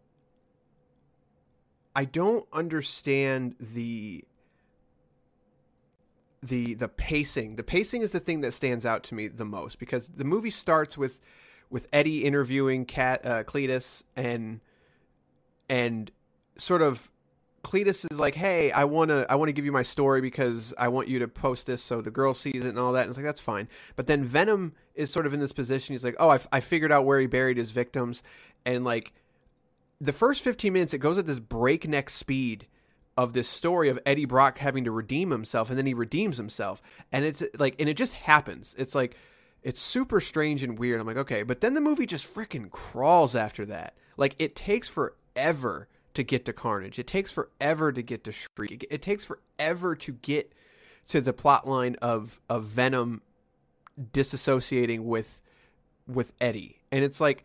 I 1.95 2.05
don't 2.05 2.47
understand 2.53 3.57
the 3.61 4.25
the 6.43 6.75
the 6.75 6.89
pacing. 6.89 7.57
The 7.57 7.63
pacing 7.63 8.03
is 8.03 8.13
the 8.13 8.21
thing 8.21 8.41
that 8.41 8.53
stands 8.53 8.85
out 8.85 9.05
to 9.05 9.15
me 9.15 9.29
the 9.29 9.45
most 9.45 9.79
because 9.79 10.09
the 10.09 10.25
movie 10.25 10.51
starts 10.51 10.99
with 10.99 11.21
with 11.73 11.89
Eddie 11.93 12.25
interviewing 12.25 12.85
Cat 12.85 13.25
uh, 13.25 13.43
Cletus 13.43 14.03
and 14.15 14.61
and 15.69 16.13
sort 16.57 16.83
of 16.83 17.11
Cletus 17.65 18.11
is 18.11 18.19
like, 18.19 18.35
"Hey, 18.35 18.71
I 18.71 18.85
want 18.85 19.09
to 19.09 19.27
I 19.31 19.37
want 19.37 19.49
to 19.49 19.53
give 19.53 19.65
you 19.65 19.73
my 19.73 19.83
story 19.83 20.21
because 20.21 20.75
I 20.79 20.89
want 20.89 21.09
you 21.09 21.19
to 21.21 21.29
post 21.29 21.67
this 21.67 21.83
so 21.83 22.01
the 22.01 22.11
girl 22.11 22.35
sees 22.35 22.65
it 22.65 22.69
and 22.69 22.79
all 22.79 22.93
that." 22.93 23.03
And 23.03 23.11
it's 23.11 23.17
like, 23.17 23.25
"That's 23.25 23.41
fine." 23.41 23.69
But 23.97 24.07
then 24.07 24.23
Venom 24.23 24.75
is 24.95 25.11
sort 25.11 25.27
of 25.27 25.33
in 25.33 25.41
this 25.41 25.53
position. 25.53 25.95
He's 25.95 26.05
like, 26.05 26.17
"Oh, 26.21 26.31
I, 26.31 26.39
I 26.53 26.61
figured 26.61 26.93
out 26.93 27.07
where 27.07 27.19
he 27.19 27.27
buried 27.27 27.57
his 27.57 27.71
victims." 27.71 28.23
And 28.67 28.85
like 28.85 29.13
the 30.01 30.13
first 30.13 30.43
15 30.43 30.73
minutes 30.73 30.93
it 30.93 30.99
goes 30.99 31.17
at 31.17 31.27
this 31.27 31.41
breakneck 31.41 32.11
speed 32.11 32.67
of 33.17 33.33
this 33.33 33.49
story 33.49 33.89
of 33.89 33.99
Eddie 34.05 34.25
Brock 34.25 34.59
having 34.59 34.85
to 34.85 34.91
redeem 34.91 35.31
himself 35.31 35.69
and 35.69 35.79
then 35.79 35.87
he 35.87 35.95
redeems 35.95 36.37
himself. 36.37 36.83
And 37.13 37.25
it's 37.25 37.43
like 37.59 37.77
and 37.81 37.89
it 37.89 37.97
just 37.97 38.15
happens. 38.15 38.75
It's 38.77 38.95
like 38.95 39.17
it's 39.63 39.81
super 39.81 40.21
strange 40.21 40.63
and 40.63 40.79
weird. 40.79 41.01
I'm 41.01 41.07
like, 41.07 41.17
okay, 41.17 41.43
but 41.43 41.61
then 41.61 41.75
the 41.75 41.81
movie 41.81 42.07
just 42.07 42.33
freaking 42.33 42.71
crawls 42.71 43.37
after 43.37 43.65
that. 43.67 43.97
Like 44.17 44.35
it 44.39 44.57
takes 44.57 44.89
forever 44.89 45.89
to 46.15 46.23
get 46.23 46.45
to 46.47 46.53
Carnage. 46.53 46.99
It 46.99 47.07
takes 47.07 47.31
forever 47.31 47.93
to 47.93 48.03
get 48.03 48.25
to 48.25 48.33
Shriek. 48.33 48.87
It 48.91 49.03
takes 49.03 49.25
forever 49.25 49.95
to 49.97 50.13
get 50.13 50.53
to 51.09 51.21
the 51.21 51.33
plot 51.33 51.67
line 51.69 51.97
of 52.03 52.41
of 52.49 52.65
Venom 52.65 53.23
disassociating 54.13 55.01
with 55.01 55.41
with 56.07 56.33
Eddie. 56.41 56.83
And 56.91 57.05
it's 57.05 57.21
like 57.21 57.45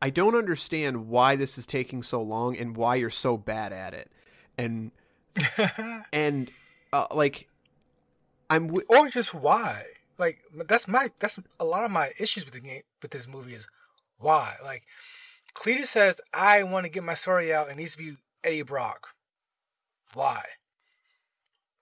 I 0.00 0.10
don't 0.10 0.34
understand 0.34 1.08
why 1.08 1.36
this 1.36 1.56
is 1.56 1.66
taking 1.66 2.02
so 2.02 2.20
long 2.20 2.56
and 2.56 2.76
why 2.76 2.96
you're 2.96 3.10
so 3.10 3.36
bad 3.36 3.72
at 3.72 3.94
it. 3.94 4.10
And 4.58 4.90
and 6.12 6.50
uh, 6.92 7.06
like 7.12 7.48
I'm 8.50 8.68
w- 8.68 8.86
or 8.88 9.08
just 9.08 9.34
why 9.34 9.84
like 10.18 10.40
that's 10.66 10.88
my 10.88 11.10
that's 11.18 11.38
a 11.60 11.64
lot 11.64 11.84
of 11.84 11.90
my 11.90 12.10
issues 12.18 12.44
with 12.44 12.54
the 12.54 12.60
game 12.60 12.82
with 13.02 13.10
this 13.10 13.28
movie 13.28 13.54
is 13.54 13.66
why 14.18 14.54
like 14.62 14.84
Cletus 15.54 15.86
says 15.86 16.20
I 16.32 16.62
want 16.64 16.84
to 16.84 16.90
get 16.90 17.04
my 17.04 17.14
story 17.14 17.54
out. 17.54 17.68
And 17.68 17.78
it 17.78 17.82
needs 17.82 17.92
to 17.92 17.98
be 17.98 18.16
Eddie 18.42 18.62
Brock. 18.62 19.08
Why? 20.12 20.42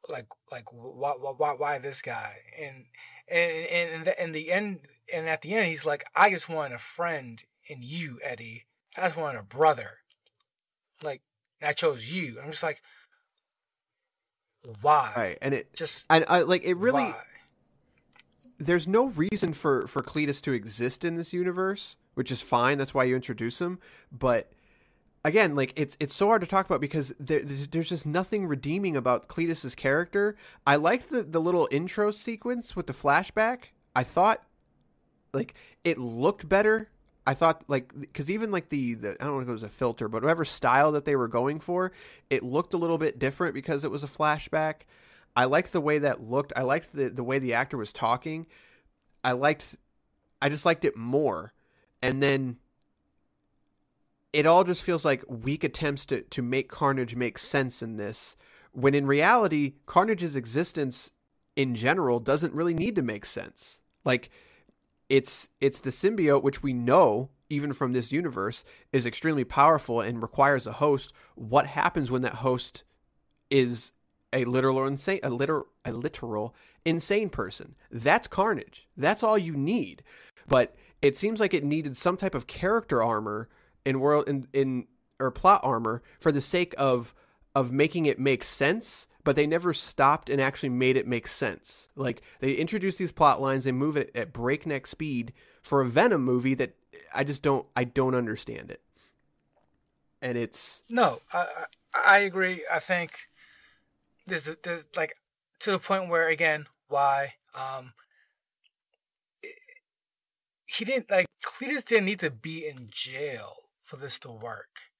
Like 0.08 0.26
like 0.50 0.72
why 0.72 1.12
why 1.12 1.52
why 1.52 1.78
this 1.78 2.02
guy 2.02 2.36
and 2.60 2.84
and 3.28 3.66
and 4.06 4.14
in 4.20 4.32
the 4.32 4.50
end 4.50 4.80
and 5.14 5.28
at 5.28 5.42
the 5.42 5.54
end 5.54 5.66
he's 5.66 5.86
like 5.86 6.04
I 6.14 6.30
just 6.30 6.48
want 6.48 6.74
a 6.74 6.78
friend 6.78 7.42
in 7.66 7.78
you 7.82 8.18
Eddie. 8.22 8.64
I 8.96 9.02
just 9.02 9.16
want 9.16 9.38
a 9.38 9.42
brother. 9.42 9.98
Like 11.02 11.22
I 11.62 11.72
chose 11.72 12.12
you. 12.12 12.38
I'm 12.42 12.50
just 12.50 12.62
like 12.62 12.82
why? 14.80 15.12
Right, 15.16 15.38
and 15.42 15.54
it 15.54 15.74
just 15.74 16.04
and 16.08 16.24
I 16.28 16.42
like 16.42 16.64
it 16.64 16.76
really. 16.76 17.04
Why? 17.04 17.14
There's 18.66 18.86
no 18.86 19.06
reason 19.06 19.52
for 19.52 19.86
for 19.86 20.02
Cletus 20.02 20.40
to 20.42 20.52
exist 20.52 21.04
in 21.04 21.16
this 21.16 21.32
universe, 21.32 21.96
which 22.14 22.30
is 22.30 22.40
fine. 22.40 22.78
That's 22.78 22.94
why 22.94 23.04
you 23.04 23.16
introduce 23.16 23.60
him. 23.60 23.78
But 24.10 24.52
again, 25.24 25.54
like 25.54 25.72
it's 25.76 25.96
it's 26.00 26.14
so 26.14 26.26
hard 26.26 26.42
to 26.42 26.46
talk 26.46 26.66
about 26.66 26.80
because 26.80 27.14
there, 27.18 27.40
there's, 27.40 27.88
just 27.88 28.06
nothing 28.06 28.46
redeeming 28.46 28.96
about 28.96 29.28
Cletus's 29.28 29.74
character. 29.74 30.36
I 30.66 30.76
liked 30.76 31.10
the 31.10 31.22
the 31.22 31.40
little 31.40 31.68
intro 31.70 32.10
sequence 32.10 32.76
with 32.76 32.86
the 32.86 32.92
flashback. 32.92 33.64
I 33.94 34.04
thought 34.04 34.42
like 35.32 35.54
it 35.84 35.98
looked 35.98 36.48
better. 36.48 36.90
I 37.26 37.34
thought 37.34 37.62
like 37.68 37.92
because 37.98 38.30
even 38.30 38.50
like 38.50 38.68
the, 38.68 38.94
the 38.94 39.16
I 39.20 39.24
don't 39.24 39.36
know 39.36 39.40
if 39.40 39.48
it 39.48 39.52
was 39.52 39.62
a 39.62 39.68
filter, 39.68 40.08
but 40.08 40.22
whatever 40.22 40.44
style 40.44 40.92
that 40.92 41.04
they 41.04 41.16
were 41.16 41.28
going 41.28 41.60
for, 41.60 41.92
it 42.30 42.42
looked 42.42 42.74
a 42.74 42.78
little 42.78 42.98
bit 42.98 43.18
different 43.18 43.54
because 43.54 43.84
it 43.84 43.90
was 43.90 44.02
a 44.02 44.08
flashback. 44.08 44.82
I 45.34 45.46
liked 45.46 45.72
the 45.72 45.80
way 45.80 45.98
that 45.98 46.22
looked. 46.22 46.52
I 46.56 46.62
liked 46.62 46.92
the 46.92 47.08
the 47.08 47.24
way 47.24 47.38
the 47.38 47.54
actor 47.54 47.76
was 47.76 47.92
talking. 47.92 48.46
I 49.24 49.32
liked 49.32 49.76
I 50.40 50.48
just 50.48 50.66
liked 50.66 50.84
it 50.84 50.96
more. 50.96 51.52
And 52.02 52.22
then 52.22 52.56
it 54.32 54.46
all 54.46 54.64
just 54.64 54.82
feels 54.82 55.04
like 55.04 55.24
weak 55.28 55.64
attempts 55.64 56.04
to 56.06 56.22
to 56.22 56.42
make 56.42 56.68
Carnage 56.68 57.16
make 57.16 57.38
sense 57.38 57.82
in 57.82 57.96
this 57.96 58.36
when 58.72 58.94
in 58.94 59.06
reality 59.06 59.74
Carnage's 59.86 60.36
existence 60.36 61.10
in 61.54 61.74
general 61.74 62.18
doesn't 62.18 62.54
really 62.54 62.74
need 62.74 62.96
to 62.96 63.02
make 63.02 63.24
sense. 63.24 63.80
Like 64.04 64.30
it's 65.08 65.48
it's 65.60 65.80
the 65.80 65.90
symbiote 65.90 66.42
which 66.42 66.62
we 66.62 66.72
know 66.72 67.30
even 67.48 67.72
from 67.74 67.92
this 67.92 68.10
universe 68.10 68.64
is 68.92 69.04
extremely 69.04 69.44
powerful 69.44 70.00
and 70.00 70.22
requires 70.22 70.66
a 70.66 70.72
host. 70.72 71.12
What 71.34 71.66
happens 71.66 72.10
when 72.10 72.22
that 72.22 72.36
host 72.36 72.84
is 73.50 73.92
a 74.32 74.44
literal 74.44 74.86
insane 74.86 75.20
a 75.22 75.30
literal 75.30 75.66
a 75.84 75.92
literal 75.92 76.54
insane 76.84 77.28
person. 77.28 77.74
That's 77.90 78.26
Carnage. 78.26 78.88
That's 78.96 79.22
all 79.22 79.38
you 79.38 79.54
need. 79.54 80.02
But 80.48 80.74
it 81.00 81.16
seems 81.16 81.40
like 81.40 81.54
it 81.54 81.64
needed 81.64 81.96
some 81.96 82.16
type 82.16 82.34
of 82.34 82.46
character 82.46 83.02
armor 83.02 83.48
in 83.84 84.00
world 84.00 84.28
in 84.28 84.48
in 84.52 84.86
or 85.18 85.30
plot 85.30 85.60
armor 85.62 86.02
for 86.20 86.32
the 86.32 86.40
sake 86.40 86.74
of 86.78 87.14
of 87.54 87.70
making 87.70 88.06
it 88.06 88.18
make 88.18 88.42
sense, 88.42 89.06
but 89.24 89.36
they 89.36 89.46
never 89.46 89.74
stopped 89.74 90.30
and 90.30 90.40
actually 90.40 90.70
made 90.70 90.96
it 90.96 91.06
make 91.06 91.26
sense. 91.26 91.88
Like 91.96 92.22
they 92.40 92.52
introduce 92.52 92.96
these 92.96 93.12
plot 93.12 93.40
lines, 93.40 93.64
they 93.64 93.72
move 93.72 93.96
it 93.96 94.10
at 94.14 94.32
breakneck 94.32 94.86
speed 94.86 95.32
for 95.62 95.80
a 95.80 95.88
Venom 95.88 96.24
movie 96.24 96.54
that 96.54 96.74
I 97.14 97.24
just 97.24 97.42
don't 97.42 97.66
I 97.76 97.84
don't 97.84 98.14
understand 98.14 98.70
it. 98.70 98.80
And 100.20 100.38
it's 100.38 100.82
no, 100.88 101.20
I 101.32 101.46
I 101.94 102.18
agree. 102.20 102.64
I 102.72 102.78
think 102.78 103.28
there's 104.26 104.44
there's 104.62 104.86
like 104.96 105.14
to 105.60 105.72
the 105.72 105.78
point 105.78 106.08
where 106.08 106.28
again 106.28 106.66
why 106.88 107.34
um 107.54 107.92
he 110.66 110.84
didn't 110.84 111.10
like 111.10 111.26
Cletus 111.44 111.84
didn't 111.84 112.06
need 112.06 112.20
to 112.20 112.30
be 112.30 112.66
in 112.66 112.88
jail 112.90 113.52
for 113.84 113.96
this 113.96 114.18
to 114.20 114.30
work. 114.30 114.90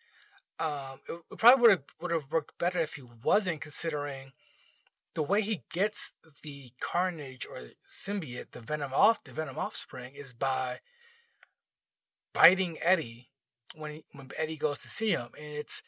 Um, 0.58 1.00
it, 1.08 1.20
it 1.30 1.38
probably 1.38 1.62
would 1.62 1.70
have 1.70 1.82
would 2.00 2.10
have 2.10 2.30
worked 2.30 2.58
better 2.58 2.78
if 2.80 2.94
he 2.94 3.02
wasn't, 3.02 3.62
considering 3.62 4.32
the 5.14 5.22
way 5.22 5.40
he 5.40 5.62
gets 5.72 6.12
the 6.42 6.70
Carnage 6.80 7.46
or 7.46 7.58
symbiote, 7.90 8.52
the 8.52 8.60
Venom 8.60 8.92
off 8.94 9.24
the 9.24 9.32
Venom 9.32 9.58
offspring, 9.58 10.14
is 10.14 10.32
by 10.32 10.80
biting 12.32 12.78
Eddie 12.82 13.28
when 13.74 13.92
he, 13.92 14.04
when 14.12 14.30
Eddie 14.38 14.56
goes 14.56 14.78
to 14.80 14.88
see 14.88 15.10
him, 15.10 15.28
and 15.38 15.52
it's 15.52 15.82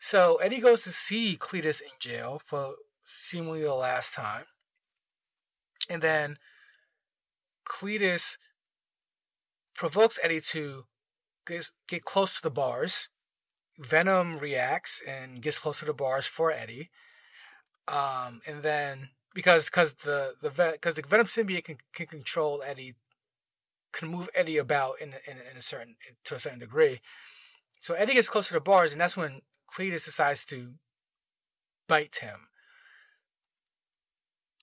so 0.00 0.36
Eddie 0.36 0.60
goes 0.60 0.82
to 0.84 0.90
see 0.90 1.36
Cletus 1.38 1.80
in 1.80 1.90
jail 1.98 2.40
for 2.44 2.74
seemingly 3.04 3.62
the 3.62 3.74
last 3.74 4.14
time, 4.14 4.46
and 5.88 6.02
then 6.02 6.38
Cletus 7.64 8.38
provokes 9.74 10.18
Eddie 10.22 10.40
to 10.40 10.84
get, 11.46 12.04
close 12.04 12.36
to 12.36 12.42
the 12.42 12.50
bars. 12.50 13.08
Venom 13.78 14.38
reacts 14.38 15.02
and 15.06 15.40
gets 15.40 15.58
close 15.58 15.78
to 15.78 15.84
the 15.84 15.94
bars 15.94 16.26
for 16.26 16.50
Eddie. 16.50 16.90
Um, 17.88 18.40
and 18.46 18.62
then 18.62 19.10
because 19.34 19.66
because 19.66 19.94
the 19.94 20.34
the 20.40 20.50
because 20.72 20.94
the 20.94 21.02
Venom 21.02 21.26
symbiote 21.26 21.64
can, 21.64 21.78
can 21.94 22.06
control 22.06 22.62
Eddie, 22.66 22.94
can 23.92 24.08
move 24.08 24.28
Eddie 24.34 24.58
about 24.58 24.94
in, 25.00 25.10
in 25.26 25.38
in 25.50 25.56
a 25.56 25.60
certain 25.60 25.96
to 26.24 26.34
a 26.34 26.38
certain 26.38 26.58
degree. 26.58 27.00
So 27.80 27.94
Eddie 27.94 28.14
gets 28.14 28.28
close 28.28 28.48
to 28.48 28.54
the 28.54 28.60
bars, 28.60 28.92
and 28.92 29.00
that's 29.00 29.16
when 29.16 29.40
Cletus 29.74 30.04
decides 30.04 30.44
to 30.46 30.74
bite 31.88 32.16
him. 32.16 32.48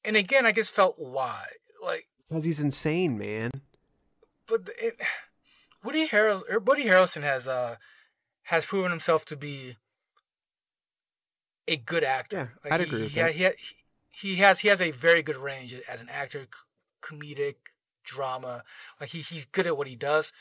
And 0.05 0.15
again, 0.15 0.45
I 0.45 0.51
just 0.51 0.71
felt 0.71 0.95
why, 0.97 1.45
like 1.83 2.07
because 2.29 2.45
he's 2.45 2.61
insane, 2.61 3.17
man. 3.17 3.51
But 4.47 4.69
it, 4.81 4.95
Woody 5.83 6.07
Harrelson, 6.07 6.65
Woody 6.65 6.85
Harrelson 6.85 7.23
has 7.23 7.47
uh 7.47 7.75
has 8.43 8.65
proven 8.65 8.91
himself 8.91 9.25
to 9.25 9.35
be 9.35 9.75
a 11.67 11.75
good 11.75 12.03
actor. 12.03 12.53
Yeah, 12.63 12.69
like 12.69 12.73
I'd 12.73 12.79
he, 12.81 12.85
agree 12.85 13.01
with 13.01 13.11
he, 13.11 13.19
that. 13.19 13.31
He, 13.31 13.43
he, 13.43 13.53
he 14.09 14.35
has 14.37 14.61
he 14.61 14.69
has 14.69 14.81
a 14.81 14.91
very 14.91 15.21
good 15.21 15.37
range 15.37 15.75
as 15.89 16.01
an 16.01 16.09
actor, 16.09 16.47
comedic, 17.01 17.55
drama. 18.05 18.63
Like 18.99 19.09
he 19.09 19.19
he's 19.19 19.45
good 19.45 19.67
at 19.67 19.77
what 19.77 19.87
he 19.87 19.95
does. 19.95 20.31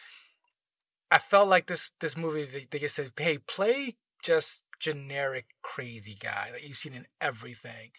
I 1.11 1.19
felt 1.19 1.49
like 1.49 1.67
this 1.67 1.91
this 2.01 2.17
movie 2.17 2.45
they, 2.45 2.67
they 2.71 2.79
just 2.79 2.95
said, 2.95 3.11
"Hey, 3.17 3.39
play 3.39 3.97
just 4.27 4.61
generic 4.79 5.47
crazy 5.63 6.17
guy 6.21 6.51
that 6.53 6.63
you've 6.63 6.77
seen 6.77 6.95
in 6.95 7.07
everything," 7.21 7.91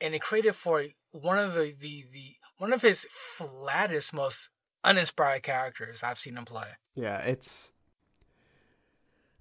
and 0.00 0.14
it 0.14 0.22
created 0.22 0.54
for 0.54 0.84
one 1.12 1.38
of 1.38 1.54
the 1.54 1.74
the 1.78 2.04
the 2.12 2.36
one 2.58 2.72
of 2.72 2.82
his 2.82 3.06
flattest, 3.10 4.14
most 4.14 4.50
uninspired 4.84 5.42
characters 5.42 6.02
I've 6.02 6.18
seen 6.18 6.36
him 6.36 6.44
play. 6.44 6.68
Yeah, 6.94 7.18
it's 7.18 7.72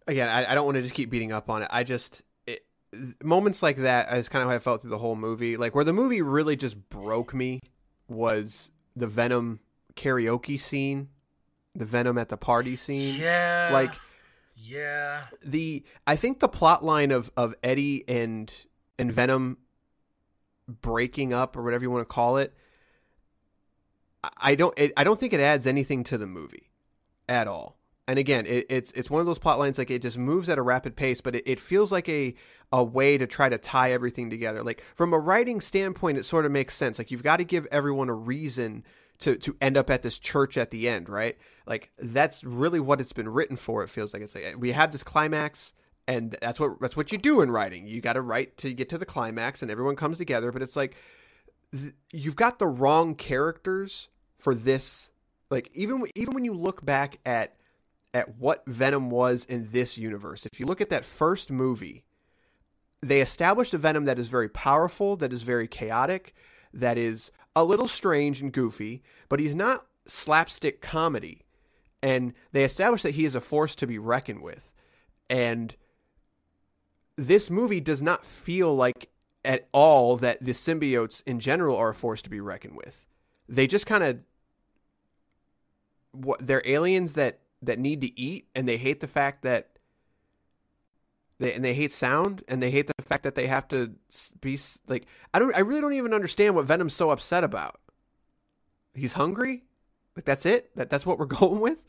again. 0.07 0.29
I, 0.29 0.51
I 0.51 0.55
don't 0.55 0.65
want 0.65 0.75
to 0.75 0.81
just 0.81 0.95
keep 0.95 1.09
beating 1.09 1.31
up 1.31 1.49
on 1.49 1.63
it. 1.63 1.69
I 1.71 1.83
just 1.83 2.21
it, 2.45 2.65
moments 3.23 3.63
like 3.63 3.77
that 3.77 4.11
is 4.17 4.29
kind 4.29 4.43
of 4.43 4.49
how 4.49 4.55
I 4.55 4.59
felt 4.59 4.81
through 4.81 4.91
the 4.91 4.97
whole 4.97 5.15
movie. 5.15 5.57
Like 5.57 5.75
where 5.75 5.85
the 5.85 5.93
movie 5.93 6.21
really 6.21 6.55
just 6.55 6.89
broke 6.89 7.33
me 7.33 7.61
was 8.07 8.71
the 8.95 9.07
Venom 9.07 9.59
karaoke 9.95 10.59
scene, 10.59 11.09
the 11.73 11.85
Venom 11.85 12.17
at 12.17 12.29
the 12.29 12.37
party 12.37 12.75
scene. 12.75 13.19
Yeah, 13.19 13.69
like 13.71 13.93
yeah. 14.55 15.25
The 15.43 15.83
I 16.07 16.15
think 16.15 16.39
the 16.39 16.47
plot 16.47 16.83
line 16.83 17.11
of 17.11 17.31
of 17.37 17.55
Eddie 17.61 18.03
and 18.07 18.53
and 18.97 19.11
Venom 19.11 19.57
breaking 20.67 21.33
up 21.33 21.55
or 21.55 21.61
whatever 21.61 21.83
you 21.83 21.91
want 21.91 22.01
to 22.01 22.11
call 22.13 22.37
it 22.37 22.55
I 24.37 24.55
don't 24.55 24.73
it, 24.77 24.93
I 24.97 25.03
don't 25.03 25.19
think 25.19 25.33
it 25.33 25.39
adds 25.39 25.67
anything 25.67 26.03
to 26.05 26.17
the 26.17 26.27
movie 26.27 26.71
at 27.27 27.47
all. 27.47 27.77
And 28.07 28.19
again, 28.19 28.45
it, 28.45 28.67
it's 28.69 28.91
it's 28.91 29.09
one 29.09 29.19
of 29.19 29.25
those 29.25 29.39
plot 29.39 29.59
lines 29.59 29.77
like 29.77 29.89
it 29.89 30.01
just 30.01 30.17
moves 30.17 30.47
at 30.49 30.57
a 30.57 30.61
rapid 30.61 30.95
pace, 30.95 31.21
but 31.21 31.35
it, 31.35 31.43
it 31.45 31.59
feels 31.59 31.91
like 31.91 32.07
a 32.07 32.35
a 32.71 32.83
way 32.83 33.17
to 33.17 33.25
try 33.27 33.49
to 33.49 33.57
tie 33.57 33.91
everything 33.91 34.29
together. 34.29 34.63
Like 34.63 34.83
from 34.95 35.13
a 35.13 35.19
writing 35.19 35.61
standpoint, 35.61 36.17
it 36.17 36.23
sort 36.23 36.45
of 36.45 36.51
makes 36.51 36.75
sense. 36.75 36.97
Like 36.97 37.11
you've 37.11 37.23
got 37.23 37.37
to 37.37 37.43
give 37.43 37.67
everyone 37.71 38.09
a 38.09 38.13
reason 38.13 38.83
to 39.19 39.35
to 39.37 39.55
end 39.61 39.77
up 39.77 39.89
at 39.89 40.01
this 40.01 40.19
church 40.19 40.57
at 40.57 40.71
the 40.71 40.87
end, 40.87 41.09
right? 41.09 41.37
Like 41.65 41.91
that's 41.97 42.43
really 42.43 42.79
what 42.79 43.01
it's 43.01 43.13
been 43.13 43.29
written 43.29 43.55
for. 43.55 43.83
It 43.83 43.89
feels 43.89 44.13
like 44.13 44.21
it's 44.21 44.35
like 44.35 44.55
we 44.57 44.71
have 44.71 44.91
this 44.91 45.03
climax, 45.03 45.73
and 46.07 46.37
that's 46.41 46.59
what 46.59 46.79
that's 46.79 46.97
what 46.97 47.11
you 47.11 47.17
do 47.17 47.41
in 47.41 47.51
writing. 47.51 47.87
You 47.87 48.01
got 48.01 48.13
to 48.13 48.21
write 48.21 48.57
to 48.57 48.73
get 48.73 48.89
to 48.89 48.97
the 48.97 49.05
climax, 49.05 49.61
and 49.61 49.71
everyone 49.71 49.95
comes 49.95 50.17
together. 50.17 50.51
But 50.51 50.61
it's 50.61 50.75
like 50.75 50.95
th- 51.71 51.93
you've 52.11 52.35
got 52.35 52.59
the 52.59 52.67
wrong 52.67 53.15
characters 53.15 54.09
for 54.37 54.53
this 54.53 55.11
like 55.49 55.69
even 55.73 56.03
even 56.15 56.33
when 56.33 56.45
you 56.45 56.53
look 56.53 56.85
back 56.85 57.19
at 57.25 57.55
at 58.13 58.37
what 58.37 58.63
Venom 58.65 59.09
was 59.09 59.43
in 59.45 59.71
this 59.71 59.97
universe. 59.97 60.45
If 60.45 60.59
you 60.59 60.65
look 60.65 60.79
at 60.81 60.89
that 60.89 61.03
first 61.03 61.51
movie, 61.51 62.05
they 63.03 63.19
established 63.19 63.73
a 63.73 63.77
Venom 63.77 64.05
that 64.05 64.17
is 64.17 64.29
very 64.29 64.47
powerful, 64.47 65.17
that 65.17 65.33
is 65.33 65.43
very 65.43 65.67
chaotic, 65.67 66.33
that 66.75 66.97
is 66.97 67.31
a 67.55 67.63
little 67.63 67.87
strange 67.87 68.41
and 68.41 68.51
goofy, 68.51 69.01
but 69.29 69.39
he's 69.39 69.55
not 69.55 69.87
slapstick 70.05 70.81
comedy. 70.81 71.41
And 72.03 72.33
they 72.51 72.63
establish 72.63 73.01
that 73.01 73.15
he 73.15 73.25
is 73.25 73.33
a 73.33 73.41
force 73.41 73.73
to 73.75 73.87
be 73.87 73.97
reckoned 73.97 74.43
with. 74.43 74.71
And 75.29 75.75
this 77.15 77.49
movie 77.49 77.79
does 77.79 78.01
not 78.01 78.25
feel 78.25 78.75
like 78.75 79.09
at 79.43 79.67
all 79.71 80.17
that 80.17 80.43
the 80.43 80.51
symbiotes 80.51 81.23
in 81.25 81.39
general 81.39 81.77
are 81.77 81.89
a 81.89 81.95
force 81.95 82.21
to 82.23 82.29
be 82.29 82.41
reckoned 82.41 82.75
with. 82.75 83.05
They 83.47 83.67
just 83.67 83.85
kind 83.85 84.03
of 84.03 84.19
what 86.11 86.45
they're 86.45 86.63
aliens 86.65 87.13
that 87.13 87.39
that 87.61 87.79
need 87.79 88.01
to 88.01 88.19
eat 88.19 88.47
and 88.53 88.67
they 88.67 88.77
hate 88.77 88.99
the 88.99 89.07
fact 89.07 89.41
that 89.43 89.74
they 91.39 91.53
and 91.53 91.63
they 91.63 91.73
hate 91.73 91.91
sound 91.91 92.43
and 92.47 92.61
they 92.61 92.71
hate 92.71 92.87
the 92.87 93.03
fact 93.03 93.23
that 93.23 93.35
they 93.35 93.47
have 93.47 93.67
to 93.69 93.91
be 94.41 94.59
like 94.87 95.05
I 95.33 95.39
don't 95.39 95.55
I 95.55 95.59
really 95.59 95.81
don't 95.81 95.93
even 95.93 96.13
understand 96.13 96.55
what 96.55 96.65
Venom's 96.65 96.93
so 96.93 97.11
upset 97.11 97.43
about. 97.43 97.79
He's 98.93 99.13
hungry? 99.13 99.63
Like 100.15 100.25
that's 100.25 100.45
it? 100.45 100.75
That 100.75 100.89
that's 100.89 101.05
what 101.05 101.19
we're 101.19 101.25
going 101.25 101.59
with? 101.59 101.79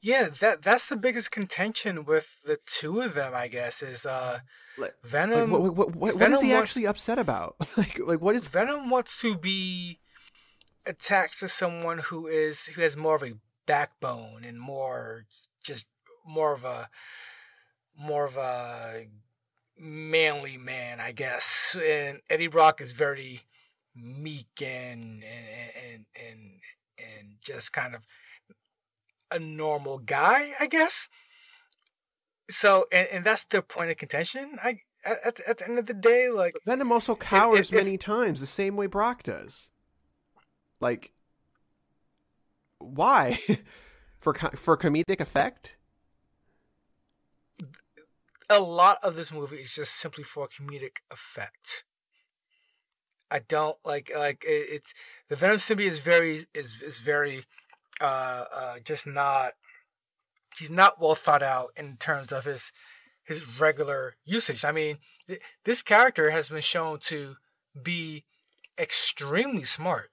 Yeah, 0.00 0.28
that 0.40 0.62
that's 0.62 0.86
the 0.86 0.96
biggest 0.96 1.30
contention 1.30 2.04
with 2.04 2.40
the 2.44 2.58
two 2.66 3.00
of 3.00 3.14
them, 3.14 3.32
I 3.34 3.48
guess, 3.48 3.82
is 3.82 4.04
uh 4.04 4.40
like, 4.76 4.94
Venom. 5.02 5.50
Like, 5.50 5.60
what, 5.62 5.74
what, 5.74 5.96
what, 5.96 6.16
Venom 6.16 6.32
what 6.32 6.38
is 6.38 6.40
he 6.42 6.52
wants, 6.52 6.70
actually 6.70 6.86
upset 6.86 7.18
about? 7.18 7.56
like, 7.76 7.98
like 7.98 8.20
what 8.20 8.34
is 8.34 8.48
Venom 8.48 8.90
wants 8.90 9.20
to 9.20 9.36
be 9.36 10.00
attached 10.86 11.40
to 11.40 11.48
someone 11.48 11.98
who 11.98 12.26
is 12.26 12.66
who 12.66 12.82
has 12.82 12.96
more 12.96 13.16
of 13.16 13.22
a 13.22 13.32
backbone 13.66 14.44
and 14.44 14.60
more 14.60 15.24
just 15.62 15.86
more 16.24 16.54
of 16.54 16.64
a 16.64 16.88
more 17.96 18.26
of 18.26 18.36
a 18.36 19.06
manly 19.78 20.56
man, 20.56 21.00
I 21.00 21.12
guess. 21.12 21.76
And 21.82 22.20
Eddie 22.30 22.48
Brock 22.48 22.80
is 22.80 22.92
very 22.92 23.42
meek 23.94 24.62
and 24.62 25.22
and 25.22 25.70
and 25.84 26.06
and, 26.16 26.50
just 27.40 27.74
kind 27.74 27.94
of 27.94 28.06
a 29.30 29.38
normal 29.38 29.98
guy, 29.98 30.52
I 30.58 30.66
guess. 30.66 31.10
So, 32.48 32.86
and, 32.90 33.06
and 33.12 33.24
that's 33.24 33.44
the 33.44 33.60
point 33.60 33.90
of 33.90 33.98
contention. 33.98 34.56
I 34.62 34.78
at, 35.04 35.40
at 35.46 35.58
the 35.58 35.68
end 35.68 35.78
of 35.78 35.84
the 35.84 35.92
day, 35.92 36.30
like 36.30 36.54
but 36.54 36.64
Venom 36.64 36.90
also 36.90 37.14
cowers 37.14 37.68
if, 37.68 37.74
if, 37.74 37.84
many 37.84 37.98
times 37.98 38.40
the 38.40 38.46
same 38.46 38.76
way 38.76 38.86
Brock 38.86 39.22
does. 39.24 39.68
Like, 40.80 41.12
why? 42.78 43.38
for 44.20 44.32
for 44.34 44.76
comedic 44.78 45.20
effect? 45.20 45.76
A 48.54 48.60
lot 48.60 48.98
of 49.02 49.16
this 49.16 49.32
movie 49.32 49.56
is 49.56 49.74
just 49.74 49.94
simply 49.94 50.24
for 50.24 50.48
comedic 50.48 50.98
effect. 51.10 51.84
I 53.30 53.40
don't 53.40 53.76
like 53.84 54.12
like 54.16 54.44
it, 54.44 54.66
it's 54.70 54.94
the 55.28 55.36
Venom 55.36 55.56
symbiote 55.56 55.86
is 55.86 55.98
very 55.98 56.44
is 56.54 56.82
is 56.82 57.00
very 57.00 57.44
uh 58.00 58.44
uh 58.54 58.74
just 58.84 59.06
not 59.06 59.52
he's 60.58 60.70
not 60.70 61.00
well 61.00 61.14
thought 61.14 61.42
out 61.42 61.68
in 61.76 61.96
terms 61.96 62.32
of 62.32 62.44
his 62.44 62.70
his 63.24 63.58
regular 63.58 64.14
usage. 64.24 64.64
I 64.64 64.72
mean, 64.72 64.98
this 65.64 65.82
character 65.82 66.30
has 66.30 66.48
been 66.48 66.60
shown 66.60 66.98
to 67.00 67.36
be 67.82 68.24
extremely 68.78 69.64
smart 69.64 70.10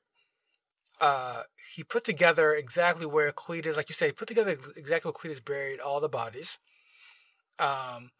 uh, 1.01 1.43
he 1.75 1.83
put 1.83 2.03
together 2.03 2.53
exactly 2.53 3.05
where 3.05 3.31
Cletus, 3.31 3.75
like 3.75 3.89
you 3.89 3.95
say, 3.95 4.11
put 4.11 4.27
together 4.27 4.55
exactly 4.77 5.09
where 5.09 5.13
Cletus 5.13 5.43
buried 5.43 5.79
all 5.79 5.99
the 5.99 6.07
bodies. 6.07 6.59
Um, 7.57 8.11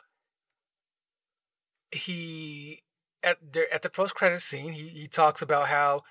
he 1.92 2.84
at 3.24 3.54
the 3.54 3.72
at 3.74 3.82
the 3.82 3.90
post 3.90 4.16
credit 4.16 4.42
scene, 4.42 4.74
he 4.74 4.88
he 4.88 5.08
talks 5.08 5.42
about 5.42 5.68
how 5.68 6.04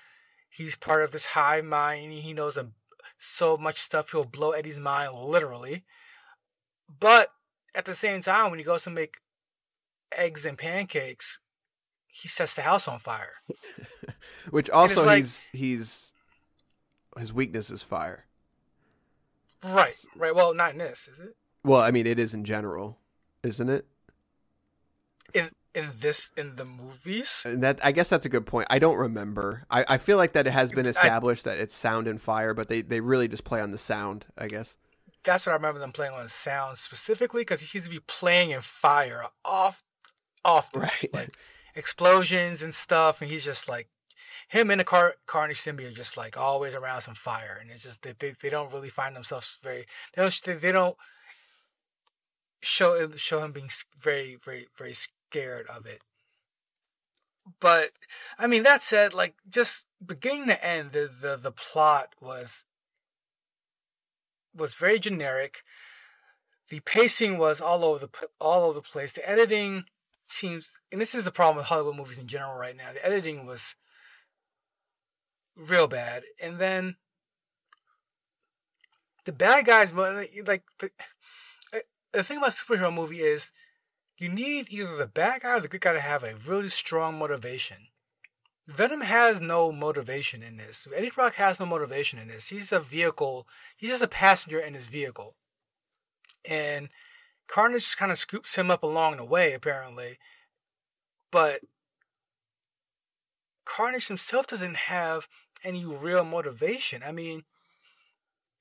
he's 0.49 0.75
part 0.75 1.03
of 1.03 1.11
this 1.11 1.27
high 1.27 1.61
mind. 1.61 2.13
He 2.13 2.33
knows 2.33 2.57
a, 2.57 2.69
so 3.17 3.57
much 3.57 3.79
stuff 3.79 4.11
he'll 4.11 4.25
blow 4.25 4.51
Eddie's 4.51 4.79
mind 4.79 5.13
literally. 5.13 5.83
But 6.99 7.29
at 7.73 7.85
the 7.85 7.95
same 7.95 8.21
time, 8.21 8.49
when 8.49 8.59
he 8.59 8.65
goes 8.65 8.83
to 8.83 8.89
make 8.89 9.17
eggs 10.15 10.45
and 10.45 10.57
pancakes, 10.57 11.39
he 12.11 12.27
sets 12.27 12.55
the 12.55 12.63
house 12.63 12.87
on 12.87 12.99
fire. 12.99 13.35
Which 14.49 14.69
also 14.69 15.05
like, 15.05 15.19
he's 15.19 15.49
he's 15.51 16.11
his 17.17 17.33
weakness 17.33 17.69
is 17.69 17.81
fire. 17.81 18.25
Right, 19.63 19.95
right. 20.15 20.33
Well, 20.35 20.53
not 20.53 20.73
in 20.73 20.79
this, 20.79 21.07
is 21.07 21.19
it? 21.19 21.35
Well, 21.63 21.81
I 21.81 21.91
mean, 21.91 22.07
it 22.07 22.17
is 22.17 22.33
in 22.33 22.43
general, 22.43 22.97
isn't 23.43 23.69
it? 23.69 23.85
In 25.33 25.51
in 25.73 25.91
this 25.99 26.31
in 26.35 26.55
the 26.57 26.65
movies, 26.65 27.43
And 27.45 27.63
that 27.63 27.79
I 27.83 27.91
guess 27.91 28.09
that's 28.09 28.25
a 28.25 28.29
good 28.29 28.45
point. 28.45 28.67
I 28.69 28.77
don't 28.79 28.97
remember. 28.97 29.63
I, 29.71 29.85
I 29.87 29.97
feel 29.97 30.17
like 30.17 30.33
that 30.33 30.47
it 30.47 30.51
has 30.51 30.71
been 30.71 30.85
established 30.85 31.43
that 31.45 31.57
it's 31.59 31.73
sound 31.75 32.07
and 32.07 32.21
fire, 32.21 32.53
but 32.53 32.67
they, 32.67 32.81
they 32.81 32.99
really 32.99 33.27
just 33.27 33.43
play 33.43 33.61
on 33.61 33.71
the 33.71 33.77
sound. 33.77 34.25
I 34.37 34.47
guess. 34.47 34.75
that's 35.23 35.45
what 35.45 35.53
I 35.53 35.55
remember 35.55 35.79
them 35.79 35.91
playing 35.91 36.13
on 36.13 36.27
sound 36.27 36.77
specifically 36.77 37.41
because 37.41 37.61
he 37.61 37.77
used 37.77 37.85
to 37.85 37.91
be 37.91 37.99
playing 38.01 38.51
in 38.51 38.61
fire 38.61 39.23
off, 39.45 39.81
often, 40.43 40.81
Right. 40.89 41.09
like 41.13 41.37
explosions 41.75 42.61
and 42.63 42.73
stuff, 42.75 43.21
and 43.21 43.31
he's 43.31 43.45
just 43.45 43.69
like 43.69 43.87
him 44.49 44.69
and 44.71 44.81
the 44.81 44.83
Car- 44.83 45.15
Carnage 45.25 45.61
symbiote 45.61 45.91
are 45.91 45.95
just 45.95 46.17
like 46.17 46.37
always 46.37 46.75
around 46.75 47.01
some 47.01 47.15
fire, 47.15 47.57
and 47.61 47.71
it's 47.71 47.83
just 47.83 48.03
they 48.03 48.13
they, 48.19 48.33
they 48.41 48.49
don't 48.49 48.73
really 48.73 48.89
find 48.89 49.15
themselves 49.15 49.57
very 49.63 49.85
they 50.15 50.21
don't 50.21 50.41
they, 50.45 50.53
they 50.55 50.71
don't 50.73 50.97
show 52.61 53.09
show 53.15 53.43
him 53.43 53.51
being 53.53 53.69
very 53.99 54.35
very 54.43 54.67
very 54.77 54.93
scared 55.31 55.65
of 55.67 55.85
it. 55.85 56.01
But 57.59 57.91
I 58.37 58.47
mean 58.47 58.63
that 58.63 58.83
said, 58.83 59.13
like 59.13 59.35
just 59.49 59.85
beginning 60.05 60.47
to 60.47 60.65
end, 60.65 60.91
the 60.91 61.09
the 61.21 61.37
the 61.37 61.51
plot 61.51 62.13
was 62.21 62.65
was 64.55 64.75
very 64.75 64.99
generic. 64.99 65.63
The 66.69 66.81
pacing 66.81 67.37
was 67.37 67.59
all 67.59 67.83
over 67.83 68.05
the 68.05 68.27
all 68.39 68.65
over 68.65 68.75
the 68.75 68.81
place. 68.81 69.13
The 69.13 69.27
editing 69.27 69.85
seems, 70.29 70.79
and 70.91 71.01
this 71.01 71.15
is 71.15 71.25
the 71.25 71.31
problem 71.31 71.57
with 71.57 71.65
Hollywood 71.65 71.97
movies 71.97 72.19
in 72.19 72.27
general 72.27 72.57
right 72.57 72.75
now. 72.75 72.93
The 72.93 73.05
editing 73.05 73.45
was 73.45 73.75
real 75.57 75.87
bad, 75.87 76.23
and 76.41 76.59
then 76.59 76.95
the 79.25 79.31
bad 79.33 79.65
guys, 79.65 79.93
like 79.93 80.63
the 80.79 80.91
the 82.13 82.23
thing 82.23 82.37
about 82.37 82.51
superhero 82.51 82.93
movie 82.93 83.21
is 83.21 83.51
you 84.17 84.29
need 84.29 84.67
either 84.69 84.95
the 84.95 85.07
bad 85.07 85.41
guy 85.41 85.57
or 85.57 85.59
the 85.59 85.67
good 85.67 85.81
guy 85.81 85.93
to 85.93 85.99
have 85.99 86.23
a 86.23 86.35
really 86.35 86.69
strong 86.69 87.17
motivation. 87.17 87.87
Venom 88.67 89.01
has 89.01 89.41
no 89.41 89.71
motivation 89.71 90.43
in 90.43 90.57
this. 90.57 90.87
Eddie 90.95 91.09
Brock 91.09 91.35
has 91.35 91.59
no 91.59 91.65
motivation 91.65 92.19
in 92.19 92.27
this. 92.27 92.49
He's 92.49 92.71
a 92.71 92.79
vehicle. 92.79 93.47
He's 93.75 93.89
just 93.89 94.03
a 94.03 94.07
passenger 94.07 94.59
in 94.59 94.73
his 94.73 94.87
vehicle. 94.87 95.35
And 96.49 96.89
Carnage 97.47 97.83
just 97.83 97.97
kind 97.97 98.11
of 98.11 98.17
scoops 98.17 98.55
him 98.55 98.71
up 98.71 98.83
along 98.83 99.17
the 99.17 99.25
way, 99.25 99.53
apparently. 99.53 100.19
But 101.31 101.61
Carnage 103.65 104.07
himself 104.07 104.47
doesn't 104.47 104.75
have 104.75 105.27
any 105.63 105.85
real 105.85 106.23
motivation. 106.23 107.03
I 107.03 107.11
mean, 107.11 107.43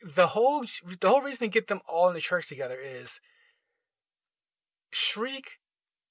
the 0.03 0.29
whole 0.29 0.65
the 1.01 1.09
whole 1.09 1.23
reason 1.23 1.47
to 1.47 1.53
get 1.53 1.69
them 1.69 1.81
all 1.87 2.09
in 2.09 2.15
the 2.15 2.21
church 2.21 2.49
together 2.49 2.79
is 2.81 3.21
Shriek 4.93 5.59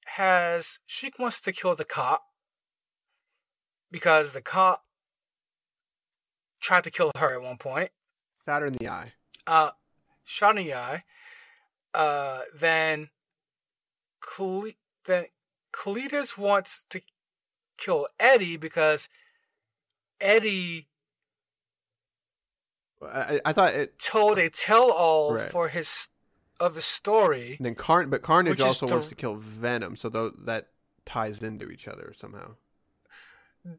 has 0.07 0.79
Shriek 0.85 1.19
wants 1.19 1.39
to 1.41 1.51
kill 1.51 1.75
the 1.75 1.85
cop 1.85 2.23
because 3.91 4.33
the 4.33 4.41
cop 4.41 4.83
tried 6.61 6.83
to 6.85 6.91
kill 6.91 7.11
her 7.17 7.33
at 7.35 7.41
one 7.41 7.57
point. 7.57 7.89
Shot 8.45 8.61
her 8.61 8.67
in 8.67 8.73
the 8.73 8.87
eye. 8.87 9.13
Uh, 9.47 9.71
shot 10.23 10.57
in 10.57 10.65
the 10.65 10.73
eye. 10.73 11.03
Uh, 11.93 12.41
then, 12.55 13.09
Cle- 14.21 14.73
then 15.05 15.25
Cletus 15.73 16.37
wants 16.37 16.85
to 16.89 17.01
kill 17.77 18.07
Eddie 18.19 18.57
because 18.57 19.09
Eddie 20.21 20.87
I, 23.01 23.39
I 23.45 23.53
thought 23.53 23.73
it. 23.73 23.97
told 23.97 24.37
a 24.37 24.49
tell-all 24.49 25.35
Right. 25.35 25.49
for 25.49 25.69
his 25.69 26.09
of 26.59 26.77
a 26.77 26.81
story. 26.81 27.55
And 27.57 27.65
then 27.65 27.75
Carn, 27.75 28.09
but 28.09 28.21
Carnage 28.21 28.61
also 28.61 28.87
the- 28.87 28.93
wants 28.93 29.09
to 29.09 29.15
kill 29.15 29.35
Venom, 29.35 29.95
so 29.95 30.09
tho- 30.09 30.33
that 30.37 30.69
ties 31.05 31.39
into 31.39 31.69
each 31.69 31.87
other 31.87 32.13
somehow. 32.19 32.55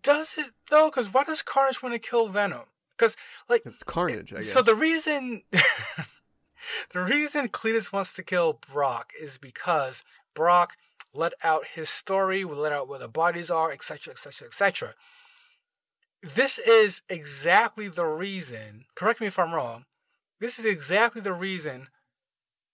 Does 0.02 0.34
it 0.36 0.52
though? 0.70 0.88
Because 0.90 1.12
why 1.12 1.24
does 1.24 1.42
Carnage 1.42 1.82
want 1.82 1.94
to 1.94 1.98
kill 1.98 2.28
Venom? 2.28 2.66
Because 2.90 3.16
like 3.48 3.62
It's 3.64 3.82
Carnage, 3.84 4.32
I 4.32 4.36
guess. 4.36 4.52
So 4.52 4.62
the 4.62 4.74
reason 4.74 5.42
the 6.92 7.00
reason 7.00 7.48
Cletus 7.48 7.92
wants 7.92 8.12
to 8.14 8.22
kill 8.22 8.54
Brock 8.72 9.12
is 9.20 9.38
because 9.38 10.02
Brock 10.34 10.76
let 11.12 11.32
out 11.42 11.66
his 11.74 11.88
story, 11.88 12.44
let 12.44 12.72
out 12.72 12.88
where 12.88 12.98
the 12.98 13.08
bodies 13.08 13.50
are, 13.50 13.72
etc., 13.72 14.12
etc., 14.12 14.46
etc. 14.48 14.94
This 16.22 16.58
is 16.58 17.02
exactly 17.08 17.88
the 17.88 18.04
reason. 18.04 18.84
Correct 18.94 19.20
me 19.20 19.26
if 19.26 19.38
I'm 19.38 19.54
wrong. 19.54 19.86
This 20.38 20.58
is 20.58 20.64
exactly 20.66 21.20
the 21.20 21.32
reason 21.32 21.88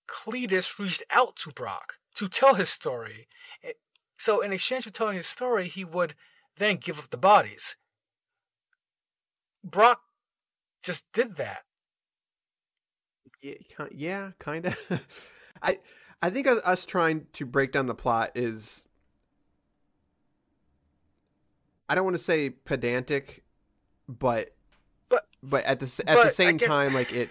Cletus 0.06 0.78
reached 0.78 1.02
out 1.10 1.36
to 1.36 1.50
Brock 1.50 1.94
to 2.14 2.28
tell 2.28 2.54
his 2.54 2.68
story. 2.70 3.28
So 4.16 4.40
in 4.40 4.52
exchange 4.52 4.84
for 4.84 4.90
telling 4.90 5.16
his 5.16 5.26
story, 5.26 5.68
he 5.68 5.84
would 5.84 6.14
then 6.56 6.76
give 6.76 6.98
up 6.98 7.10
the 7.10 7.16
bodies. 7.18 7.76
Brock 9.62 10.00
just 10.82 11.04
did 11.12 11.36
that. 11.36 11.64
yeah, 13.42 13.54
yeah 13.90 14.30
kind 14.38 14.66
of. 14.66 15.06
I 15.62 15.78
I 16.22 16.30
think 16.30 16.46
us- 16.46 16.86
trying 16.86 17.26
to 17.34 17.44
break 17.44 17.72
down 17.72 17.86
the 17.86 17.94
plot 17.94 18.30
is. 18.34 18.86
I 21.88 21.94
don't 21.94 22.04
want 22.04 22.16
to 22.16 22.22
say 22.22 22.50
pedantic, 22.50 23.44
but 24.08 24.54
But- 25.08 25.26
but 25.42 25.64
at 25.64 25.78
the 25.80 25.86
s- 25.86 26.00
at 26.00 26.06
the 26.06 26.12
but 26.14 26.34
same 26.34 26.56
guess- 26.56 26.68
time, 26.68 26.94
like 26.94 27.12
it. 27.12 27.30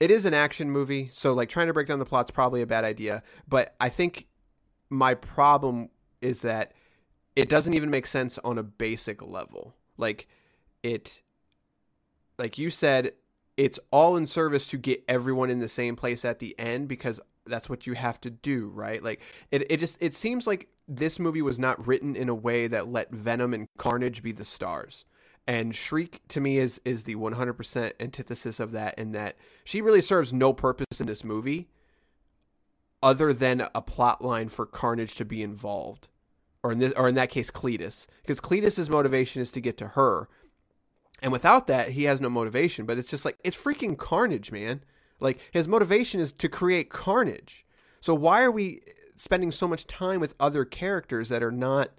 It 0.00 0.10
is 0.10 0.24
an 0.24 0.34
action 0.34 0.70
movie, 0.70 1.10
so 1.12 1.34
like 1.34 1.50
trying 1.50 1.66
to 1.66 1.74
break 1.74 1.86
down 1.86 1.98
the 1.98 2.06
plot's 2.06 2.30
probably 2.30 2.62
a 2.62 2.66
bad 2.66 2.84
idea. 2.84 3.22
But 3.46 3.74
I 3.78 3.90
think 3.90 4.26
my 4.88 5.14
problem 5.14 5.90
is 6.22 6.40
that 6.40 6.72
it 7.36 7.48
doesn't 7.48 7.74
even 7.74 7.90
make 7.90 8.06
sense 8.06 8.38
on 8.38 8.58
a 8.58 8.62
basic 8.62 9.22
level. 9.22 9.74
Like 9.96 10.26
it 10.82 11.22
like 12.38 12.56
you 12.56 12.70
said, 12.70 13.12
it's 13.58 13.78
all 13.90 14.16
in 14.16 14.26
service 14.26 14.66
to 14.68 14.78
get 14.78 15.04
everyone 15.06 15.50
in 15.50 15.58
the 15.58 15.68
same 15.68 15.94
place 15.94 16.24
at 16.24 16.38
the 16.38 16.58
end 16.58 16.88
because 16.88 17.20
that's 17.46 17.68
what 17.68 17.86
you 17.86 17.92
have 17.92 18.18
to 18.22 18.30
do, 18.30 18.70
right? 18.74 19.02
Like 19.02 19.20
it, 19.50 19.70
it 19.70 19.76
just 19.76 19.98
it 20.00 20.14
seems 20.14 20.46
like 20.46 20.68
this 20.88 21.18
movie 21.18 21.42
was 21.42 21.58
not 21.58 21.86
written 21.86 22.16
in 22.16 22.28
a 22.30 22.34
way 22.34 22.66
that 22.66 22.90
let 22.90 23.10
Venom 23.10 23.52
and 23.52 23.68
Carnage 23.76 24.22
be 24.22 24.32
the 24.32 24.44
stars. 24.44 25.04
And 25.50 25.74
Shriek 25.74 26.20
to 26.28 26.40
me 26.40 26.58
is 26.58 26.80
is 26.84 27.02
the 27.02 27.16
100% 27.16 27.92
antithesis 27.98 28.60
of 28.60 28.70
that 28.70 28.96
in 28.96 29.10
that 29.10 29.34
she 29.64 29.82
really 29.82 30.00
serves 30.00 30.32
no 30.32 30.52
purpose 30.52 31.00
in 31.00 31.08
this 31.08 31.24
movie 31.24 31.68
other 33.02 33.32
than 33.32 33.66
a 33.74 33.82
plot 33.82 34.22
line 34.22 34.48
for 34.48 34.64
Carnage 34.64 35.16
to 35.16 35.24
be 35.24 35.42
involved. 35.42 36.06
Or 36.62 36.70
in 36.70 36.78
this 36.78 36.92
or 36.92 37.08
in 37.08 37.16
that 37.16 37.30
case 37.30 37.50
Cletus. 37.50 38.06
Because 38.22 38.40
Cletus's 38.40 38.88
motivation 38.88 39.42
is 39.42 39.50
to 39.50 39.60
get 39.60 39.76
to 39.78 39.88
her. 39.88 40.28
And 41.20 41.32
without 41.32 41.66
that, 41.66 41.88
he 41.88 42.04
has 42.04 42.20
no 42.20 42.30
motivation. 42.30 42.86
But 42.86 42.98
it's 42.98 43.10
just 43.10 43.24
like 43.24 43.36
it's 43.42 43.60
freaking 43.60 43.98
carnage, 43.98 44.52
man. 44.52 44.84
Like 45.18 45.40
his 45.50 45.66
motivation 45.66 46.20
is 46.20 46.30
to 46.30 46.48
create 46.48 46.90
carnage. 46.90 47.66
So 48.00 48.14
why 48.14 48.44
are 48.44 48.52
we 48.52 48.82
spending 49.16 49.50
so 49.50 49.66
much 49.66 49.88
time 49.88 50.20
with 50.20 50.36
other 50.38 50.64
characters 50.64 51.28
that 51.28 51.42
are 51.42 51.50
not 51.50 51.90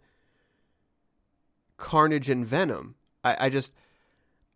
Carnage 1.76 2.30
and 2.30 2.48
Venom? 2.48 2.96
I, 3.24 3.46
I 3.46 3.50
just 3.50 3.74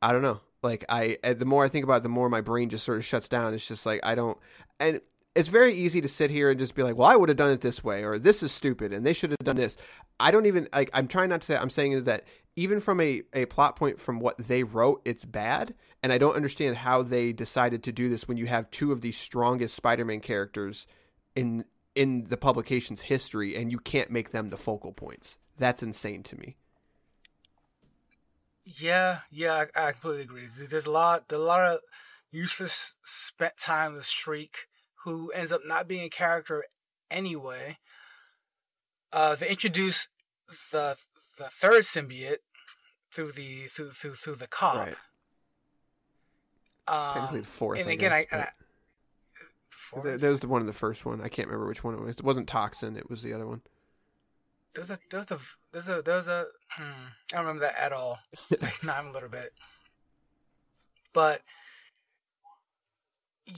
I 0.01 0.11
don't 0.11 0.21
know. 0.21 0.41
Like 0.61 0.85
I 0.89 1.17
uh, 1.23 1.33
the 1.33 1.45
more 1.45 1.63
I 1.63 1.67
think 1.67 1.83
about 1.83 1.97
it, 1.97 2.03
the 2.03 2.09
more 2.09 2.29
my 2.29 2.41
brain 2.41 2.69
just 2.69 2.85
sort 2.85 2.97
of 2.97 3.05
shuts 3.05 3.27
down. 3.27 3.53
It's 3.53 3.67
just 3.67 3.85
like 3.85 3.99
I 4.03 4.15
don't 4.15 4.37
and 4.79 5.01
it's 5.35 5.49
very 5.49 5.73
easy 5.73 5.99
to 5.99 6.07
sit 6.07 6.31
here 6.31 6.49
and 6.49 6.59
just 6.59 6.75
be 6.75 6.83
like, 6.83 6.95
well, 6.95 7.09
I 7.09 7.17
would 7.17 7.27
have 7.27 7.37
done 7.37 7.51
it 7.51 7.59
this 7.59 7.83
way, 7.83 8.05
or 8.05 8.17
this 8.17 8.41
is 8.41 8.53
stupid, 8.53 8.93
and 8.93 9.05
they 9.05 9.11
should 9.11 9.31
have 9.31 9.39
done 9.39 9.57
this. 9.57 9.75
I 10.17 10.31
don't 10.31 10.45
even 10.45 10.69
like. 10.73 10.89
I'm 10.93 11.09
trying 11.09 11.29
not 11.29 11.41
to 11.41 11.47
say. 11.47 11.57
I'm 11.57 11.69
saying 11.69 12.05
that 12.05 12.23
even 12.55 12.79
from 12.79 13.01
a, 13.01 13.21
a 13.33 13.45
plot 13.45 13.75
point 13.75 13.99
from 13.99 14.19
what 14.19 14.37
they 14.37 14.63
wrote, 14.63 15.01
it's 15.03 15.25
bad, 15.25 15.75
and 16.01 16.13
I 16.13 16.17
don't 16.17 16.37
understand 16.37 16.77
how 16.77 17.03
they 17.03 17.33
decided 17.33 17.83
to 17.83 17.91
do 17.91 18.07
this 18.07 18.29
when 18.29 18.37
you 18.37 18.45
have 18.45 18.71
two 18.71 18.93
of 18.93 19.01
the 19.01 19.11
strongest 19.11 19.75
Spider-Man 19.75 20.21
characters 20.21 20.87
in 21.35 21.65
in 21.95 22.25
the 22.25 22.37
publication's 22.37 23.01
history, 23.01 23.57
and 23.57 23.71
you 23.71 23.79
can't 23.79 24.09
make 24.09 24.31
them 24.31 24.49
the 24.49 24.57
focal 24.57 24.93
points. 24.93 25.37
That's 25.57 25.83
insane 25.83 26.23
to 26.23 26.37
me. 26.37 26.55
Yeah, 28.65 29.19
yeah, 29.31 29.65
I, 29.75 29.87
I 29.87 29.91
completely 29.91 30.23
agree. 30.23 30.47
There's 30.47 30.87
a 30.87 30.91
lot, 30.91 31.27
there's 31.27 31.41
a 31.41 31.45
lot 31.45 31.61
of 31.61 31.79
useless 32.31 32.97
spent 33.03 33.57
time 33.57 33.93
with 33.93 34.05
Shriek 34.05 34.67
who 35.03 35.31
ends 35.31 35.51
up 35.51 35.61
not 35.65 35.87
being 35.87 36.03
a 36.03 36.09
character 36.09 36.65
anyway. 37.11 37.77
Uh, 39.13 39.35
they 39.35 39.49
introduce 39.49 40.07
the 40.71 40.97
the 41.37 41.45
third 41.45 41.83
symbiote 41.83 42.37
through 43.11 43.31
the 43.33 43.67
through 43.67 43.91
through 43.91 44.13
through 44.13 44.35
the 44.35 44.47
cop. 44.47 44.87
Right. 44.87 44.95
Technically 46.87 47.37
Um, 47.39 47.41
the 47.41 47.47
fourth. 47.47 47.79
and 47.79 47.89
I 47.89 47.93
again, 47.93 48.11
guess, 48.11 48.27
I, 48.33 48.37
I 48.37 48.47
there 50.17 50.31
was 50.31 50.41
the 50.41 50.47
one 50.47 50.61
in 50.61 50.67
the 50.67 50.73
first 50.73 51.05
one. 51.05 51.21
I 51.21 51.29
can't 51.29 51.47
remember 51.47 51.67
which 51.67 51.83
one 51.83 51.93
it 51.93 52.01
was. 52.01 52.15
It 52.17 52.23
wasn't 52.23 52.47
Toxin. 52.47 52.97
It 52.97 53.09
was 53.09 53.21
the 53.21 53.33
other 53.33 53.47
one. 53.47 53.61
There's 54.73 54.89
a 54.89 54.99
there's 55.09 55.31
a 55.31 55.39
there's 55.75 55.89
a 55.89 56.01
there's 56.01 56.27
a 56.29 56.45
hmm, 56.71 56.83
I 57.33 57.35
don't 57.35 57.45
remember 57.45 57.65
that 57.65 57.77
at 57.77 57.91
all. 57.91 58.19
like 58.61 58.81
not 58.83 58.99
even 58.99 59.09
a 59.09 59.13
little 59.13 59.29
bit. 59.29 59.51
But 61.13 61.41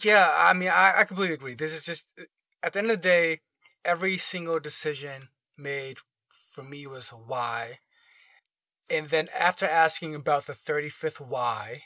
Yeah, 0.03 0.30
I 0.36 0.53
mean, 0.53 0.69
I, 0.69 0.93
I 0.99 1.03
completely 1.03 1.36
agree. 1.36 1.56
This 1.56 1.73
is 1.73 1.86
just 1.86 2.08
at 2.63 2.73
the 2.73 2.80
end 2.80 2.91
of 2.91 2.97
the 2.97 3.01
day, 3.10 3.39
every 3.86 4.17
single 4.17 4.60
decision 4.60 5.30
made 5.58 5.97
for 6.53 6.63
me 6.63 6.88
was 6.88 7.10
why. 7.10 7.80
And 8.89 9.08
then 9.10 9.27
after 9.38 9.65
asking 9.65 10.15
about 10.15 10.45
the 10.47 10.53
35th 10.53 11.21
why, 11.21 11.84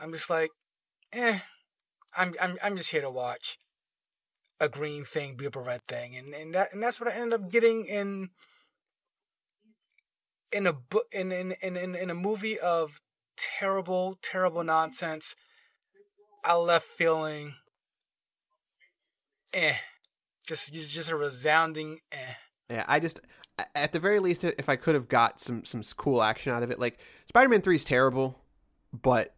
I'm 0.00 0.12
just 0.12 0.28
like, 0.28 0.50
eh, 1.12 1.40
I'm 2.16 2.34
I'm 2.40 2.56
I'm 2.62 2.76
just 2.76 2.90
here 2.90 3.02
to 3.02 3.10
watch 3.10 3.58
a 4.60 4.68
green 4.68 5.04
thing 5.04 5.36
beat 5.36 5.46
up 5.46 5.56
a 5.56 5.60
red 5.60 5.86
thing, 5.86 6.16
and 6.16 6.34
and 6.34 6.54
that 6.54 6.72
and 6.72 6.82
that's 6.82 7.00
what 7.00 7.08
I 7.10 7.14
ended 7.14 7.40
up 7.40 7.50
getting 7.50 7.86
in 7.86 8.30
in 10.52 10.66
a 10.66 10.72
book 10.72 11.06
in 11.12 11.32
in 11.32 11.52
in 11.62 11.76
in, 11.76 12.10
a 12.10 12.14
movie 12.14 12.58
of 12.58 13.00
terrible 13.36 14.18
terrible 14.22 14.64
nonsense. 14.64 15.34
I 16.44 16.56
left 16.56 16.86
feeling, 16.86 17.54
eh, 19.52 19.76
just 20.46 20.72
just 20.72 21.10
a 21.10 21.16
resounding 21.16 22.00
eh. 22.12 22.34
Yeah, 22.70 22.84
I 22.86 23.00
just 23.00 23.20
at 23.74 23.92
the 23.92 23.98
very 23.98 24.20
least, 24.20 24.44
if 24.44 24.68
I 24.68 24.76
could 24.76 24.94
have 24.94 25.08
got 25.08 25.40
some 25.40 25.64
some 25.64 25.82
cool 25.96 26.22
action 26.22 26.52
out 26.52 26.62
of 26.62 26.70
it, 26.70 26.78
like 26.78 26.98
Spider 27.28 27.48
Man 27.48 27.60
Three 27.60 27.74
is 27.74 27.84
terrible, 27.84 28.38
but 28.92 29.34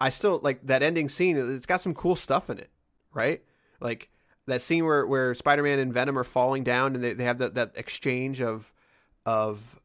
I 0.00 0.10
still 0.10 0.40
like 0.42 0.66
that 0.66 0.82
ending 0.82 1.08
scene. 1.08 1.36
It's 1.36 1.66
got 1.66 1.80
some 1.80 1.94
cool 1.94 2.16
stuff 2.16 2.48
in 2.50 2.58
it, 2.58 2.70
right? 3.12 3.42
Like 3.80 4.10
that 4.46 4.62
scene 4.62 4.84
where 4.84 5.06
where 5.06 5.34
Spider 5.34 5.62
Man 5.62 5.78
and 5.78 5.92
Venom 5.92 6.18
are 6.18 6.24
falling 6.24 6.64
down, 6.64 6.94
and 6.94 7.02
they, 7.02 7.14
they 7.14 7.24
have 7.24 7.38
that 7.38 7.54
that 7.54 7.72
exchange 7.74 8.40
of 8.40 8.72
of 9.26 9.77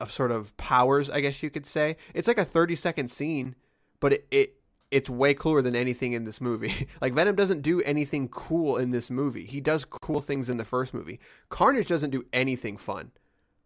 of 0.00 0.12
sort 0.12 0.30
of 0.30 0.56
powers, 0.56 1.10
I 1.10 1.20
guess 1.20 1.42
you 1.42 1.50
could 1.50 1.66
say. 1.66 1.96
It's 2.14 2.28
like 2.28 2.38
a 2.38 2.44
thirty 2.44 2.76
second 2.76 3.10
scene, 3.10 3.54
but 4.00 4.12
it, 4.12 4.26
it 4.30 4.54
it's 4.90 5.10
way 5.10 5.34
cooler 5.34 5.60
than 5.60 5.76
anything 5.76 6.12
in 6.12 6.24
this 6.24 6.40
movie. 6.40 6.88
like 7.00 7.12
Venom 7.12 7.36
doesn't 7.36 7.62
do 7.62 7.80
anything 7.82 8.28
cool 8.28 8.76
in 8.76 8.90
this 8.90 9.10
movie. 9.10 9.44
He 9.44 9.60
does 9.60 9.84
cool 9.84 10.20
things 10.20 10.48
in 10.48 10.56
the 10.56 10.64
first 10.64 10.94
movie. 10.94 11.20
Carnage 11.50 11.86
doesn't 11.86 12.10
do 12.10 12.24
anything 12.32 12.76
fun. 12.76 13.10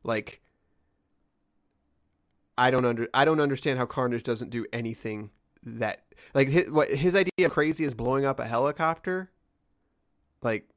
Like 0.03 0.41
I 2.59 2.71
don't 2.71 2.85
under 2.85 3.09
I 3.15 3.25
don't 3.25 3.41
understand 3.41 3.79
how 3.79 3.87
Carnage 3.87 4.23
doesn't 4.23 4.51
do 4.51 4.67
anything 4.73 5.31
that 5.63 6.03
like 6.35 6.49
his, 6.49 6.71
what 6.71 6.89
his 6.89 7.15
idea 7.15 7.47
of 7.47 7.53
crazy 7.53 7.85
is 7.85 7.95
blowing 7.95 8.25
up 8.25 8.41
a 8.41 8.47
helicopter. 8.47 9.31
Like 10.43 10.69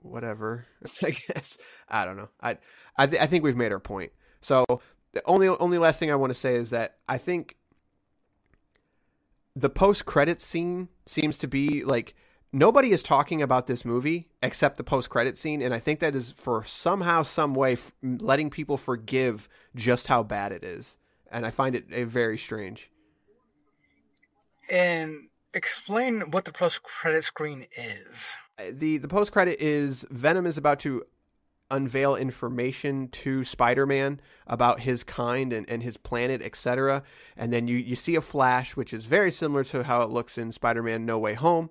whatever. 0.00 0.66
I 1.02 1.10
guess 1.10 1.58
I 1.88 2.04
don't 2.04 2.16
know. 2.16 2.28
I 2.40 2.58
I, 2.96 3.06
th- 3.06 3.20
I 3.20 3.26
think 3.26 3.44
we've 3.44 3.56
made 3.56 3.72
our 3.72 3.80
point. 3.80 4.12
So 4.40 4.64
the 5.12 5.22
only 5.24 5.48
only 5.48 5.78
last 5.78 5.98
thing 5.98 6.10
I 6.10 6.16
want 6.16 6.30
to 6.30 6.38
say 6.38 6.54
is 6.54 6.70
that 6.70 6.96
I 7.08 7.18
think 7.18 7.56
the 9.54 9.70
post 9.70 10.06
credit 10.06 10.40
scene 10.40 10.88
seems 11.06 11.36
to 11.38 11.48
be 11.48 11.84
like 11.84 12.14
nobody 12.52 12.90
is 12.92 13.02
talking 13.02 13.42
about 13.42 13.66
this 13.66 13.84
movie 13.84 14.28
except 14.42 14.76
the 14.76 14.84
post 14.84 15.10
credit 15.10 15.36
scene 15.36 15.60
and 15.60 15.74
i 15.74 15.78
think 15.78 15.98
that 15.98 16.14
is 16.14 16.30
for 16.30 16.62
somehow 16.64 17.22
some 17.22 17.52
way 17.52 17.72
f- 17.72 17.92
letting 18.02 18.48
people 18.48 18.76
forgive 18.76 19.48
just 19.74 20.06
how 20.06 20.22
bad 20.22 20.52
it 20.52 20.64
is 20.64 20.96
and 21.30 21.44
i 21.44 21.50
find 21.50 21.74
it 21.74 21.84
a 21.92 22.04
very 22.04 22.38
strange. 22.38 22.90
And 24.70 25.28
explain 25.52 26.30
what 26.30 26.44
the 26.44 26.52
post 26.52 26.82
credit 26.82 27.24
screen 27.24 27.66
is. 27.76 28.36
Uh, 28.58 28.64
the 28.72 28.98
the 28.98 29.08
post 29.08 29.32
credit 29.32 29.60
is 29.60 30.04
venom 30.10 30.46
is 30.46 30.56
about 30.56 30.80
to 30.80 31.04
unveil 31.70 32.16
information 32.16 33.08
to 33.08 33.44
Spider-Man 33.44 34.20
about 34.46 34.80
his 34.80 35.04
kind 35.04 35.52
and, 35.52 35.68
and 35.68 35.82
his 35.82 35.96
planet, 35.96 36.42
etc. 36.42 37.02
And 37.36 37.52
then 37.52 37.68
you, 37.68 37.76
you 37.76 37.96
see 37.96 38.16
a 38.16 38.20
flash, 38.20 38.76
which 38.76 38.92
is 38.92 39.04
very 39.04 39.30
similar 39.30 39.64
to 39.64 39.84
how 39.84 40.02
it 40.02 40.10
looks 40.10 40.36
in 40.36 40.52
Spider-Man 40.52 41.06
No 41.06 41.18
Way 41.18 41.34
Home, 41.34 41.70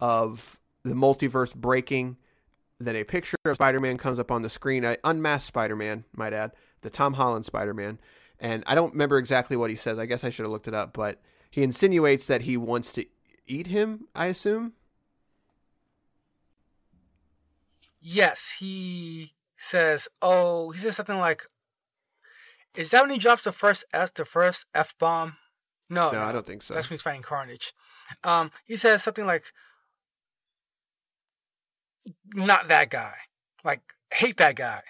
of 0.00 0.58
the 0.82 0.94
multiverse 0.94 1.54
breaking. 1.54 2.16
Then 2.78 2.96
a 2.96 3.04
picture 3.04 3.36
of 3.44 3.56
Spider-Man 3.56 3.96
comes 3.96 4.18
up 4.18 4.30
on 4.30 4.42
the 4.42 4.50
screen, 4.50 4.84
I 4.84 4.98
unmasked 5.04 5.48
Spider-Man, 5.48 6.04
might 6.14 6.32
add, 6.32 6.52
the 6.82 6.90
Tom 6.90 7.14
Holland 7.14 7.46
Spider-Man. 7.46 7.98
And 8.38 8.62
I 8.66 8.74
don't 8.74 8.92
remember 8.92 9.16
exactly 9.16 9.56
what 9.56 9.70
he 9.70 9.76
says. 9.76 9.98
I 9.98 10.06
guess 10.06 10.24
I 10.24 10.30
should 10.30 10.44
have 10.44 10.52
looked 10.52 10.68
it 10.68 10.74
up, 10.74 10.92
but 10.92 11.20
he 11.50 11.62
insinuates 11.62 12.26
that 12.26 12.42
he 12.42 12.56
wants 12.56 12.92
to 12.92 13.06
eat 13.46 13.68
him, 13.68 14.08
I 14.14 14.26
assume. 14.26 14.74
Yes, 18.08 18.56
he 18.60 19.32
says, 19.56 20.08
"Oh," 20.22 20.70
he 20.70 20.78
says 20.78 20.96
something 20.96 21.18
like, 21.18 21.44
"Is 22.76 22.90
that 22.90 23.02
when 23.02 23.10
he 23.10 23.18
drops 23.18 23.42
the 23.42 23.52
first 23.52 23.84
F, 23.92 24.14
the 24.14 24.24
first 24.24 24.66
F 24.74 24.96
bomb?" 24.98 25.36
No, 25.88 26.10
no, 26.10 26.18
no, 26.18 26.24
I 26.24 26.32
don't 26.32 26.46
think 26.46 26.62
so. 26.62 26.74
That's 26.74 26.90
when 26.90 26.94
he's 26.94 27.02
fighting 27.02 27.22
Carnage. 27.22 27.72
Um, 28.24 28.50
he 28.64 28.76
says 28.76 29.02
something 29.02 29.26
like, 29.26 29.52
"Not 32.34 32.68
that 32.68 32.90
guy," 32.90 33.16
like 33.64 33.82
hate 34.12 34.36
that 34.38 34.56
guy. 34.56 34.82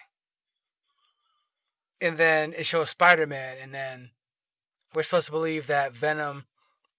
And 2.00 2.18
then 2.18 2.52
it 2.52 2.66
shows 2.66 2.90
Spider 2.90 3.26
Man, 3.26 3.56
and 3.58 3.74
then 3.74 4.10
we're 4.94 5.02
supposed 5.02 5.26
to 5.26 5.32
believe 5.32 5.66
that 5.66 5.92
Venom 5.92 6.46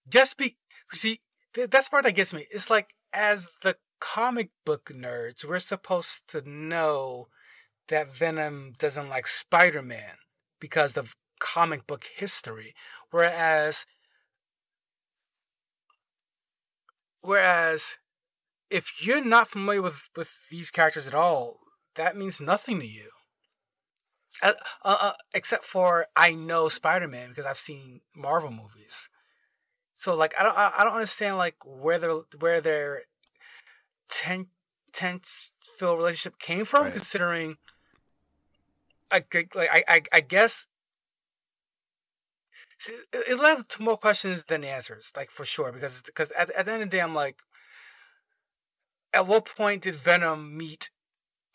just 0.07 0.37
be 0.37 0.57
see 0.93 1.19
that's 1.53 1.89
part 1.89 2.03
that 2.03 2.15
gets 2.15 2.33
me. 2.33 2.45
It's 2.51 2.69
like 2.69 2.93
as 3.13 3.47
the 3.63 3.77
comic 3.99 4.51
book 4.65 4.91
nerds, 4.93 5.43
we're 5.43 5.59
supposed 5.59 6.29
to 6.29 6.47
know 6.47 7.27
that 7.89 8.13
Venom 8.13 8.73
doesn't 8.77 9.09
like 9.09 9.27
Spider 9.27 9.81
Man 9.81 10.15
because 10.59 10.97
of 10.97 11.15
comic 11.39 11.87
book 11.87 12.05
history. 12.15 12.73
Whereas, 13.11 13.85
whereas, 17.21 17.97
if 18.69 19.05
you're 19.05 19.23
not 19.23 19.47
familiar 19.47 19.81
with, 19.81 20.09
with 20.15 20.31
these 20.49 20.71
characters 20.71 21.07
at 21.07 21.15
all, 21.15 21.57
that 21.95 22.17
means 22.17 22.41
nothing 22.41 22.79
to 22.79 22.87
you. 22.87 23.09
Uh, 24.41 24.53
uh, 24.83 24.97
uh, 25.01 25.13
except 25.33 25.63
for 25.63 26.05
I 26.15 26.33
know 26.33 26.69
Spider 26.69 27.07
Man 27.07 27.29
because 27.29 27.45
I've 27.45 27.57
seen 27.57 28.01
Marvel 28.15 28.51
movies. 28.51 29.09
So 29.95 30.15
like 30.15 30.35
I 30.39 30.43
don't 30.43 30.55
I 30.55 30.83
don't 30.83 30.93
understand 30.93 31.37
like 31.37 31.55
where 31.65 31.97
their 31.97 32.11
where 32.39 32.61
their 32.61 33.01
tense 34.09 34.47
tense 34.93 35.53
filled 35.79 35.97
relationship 35.97 36.37
came 36.39 36.65
from, 36.65 36.83
right. 36.83 36.93
considering 36.93 37.57
I 39.11 39.23
like 39.33 39.69
I 39.69 39.83
I, 39.87 40.01
I 40.13 40.19
guess 40.21 40.67
it 43.11 43.39
led 43.39 43.67
to 43.69 43.81
more 43.81 43.97
questions 43.97 44.43
than 44.45 44.63
answers, 44.63 45.11
like 45.15 45.31
for 45.31 45.45
sure. 45.45 45.71
Because 45.71 46.03
because 46.03 46.31
at, 46.31 46.51
at 46.51 46.65
the 46.65 46.73
end 46.73 46.83
of 46.83 46.89
the 46.89 46.97
day, 46.97 47.01
I'm 47.01 47.15
like, 47.15 47.37
at 49.13 49.27
what 49.27 49.45
point 49.45 49.83
did 49.83 49.95
Venom 49.95 50.55
meet 50.57 50.89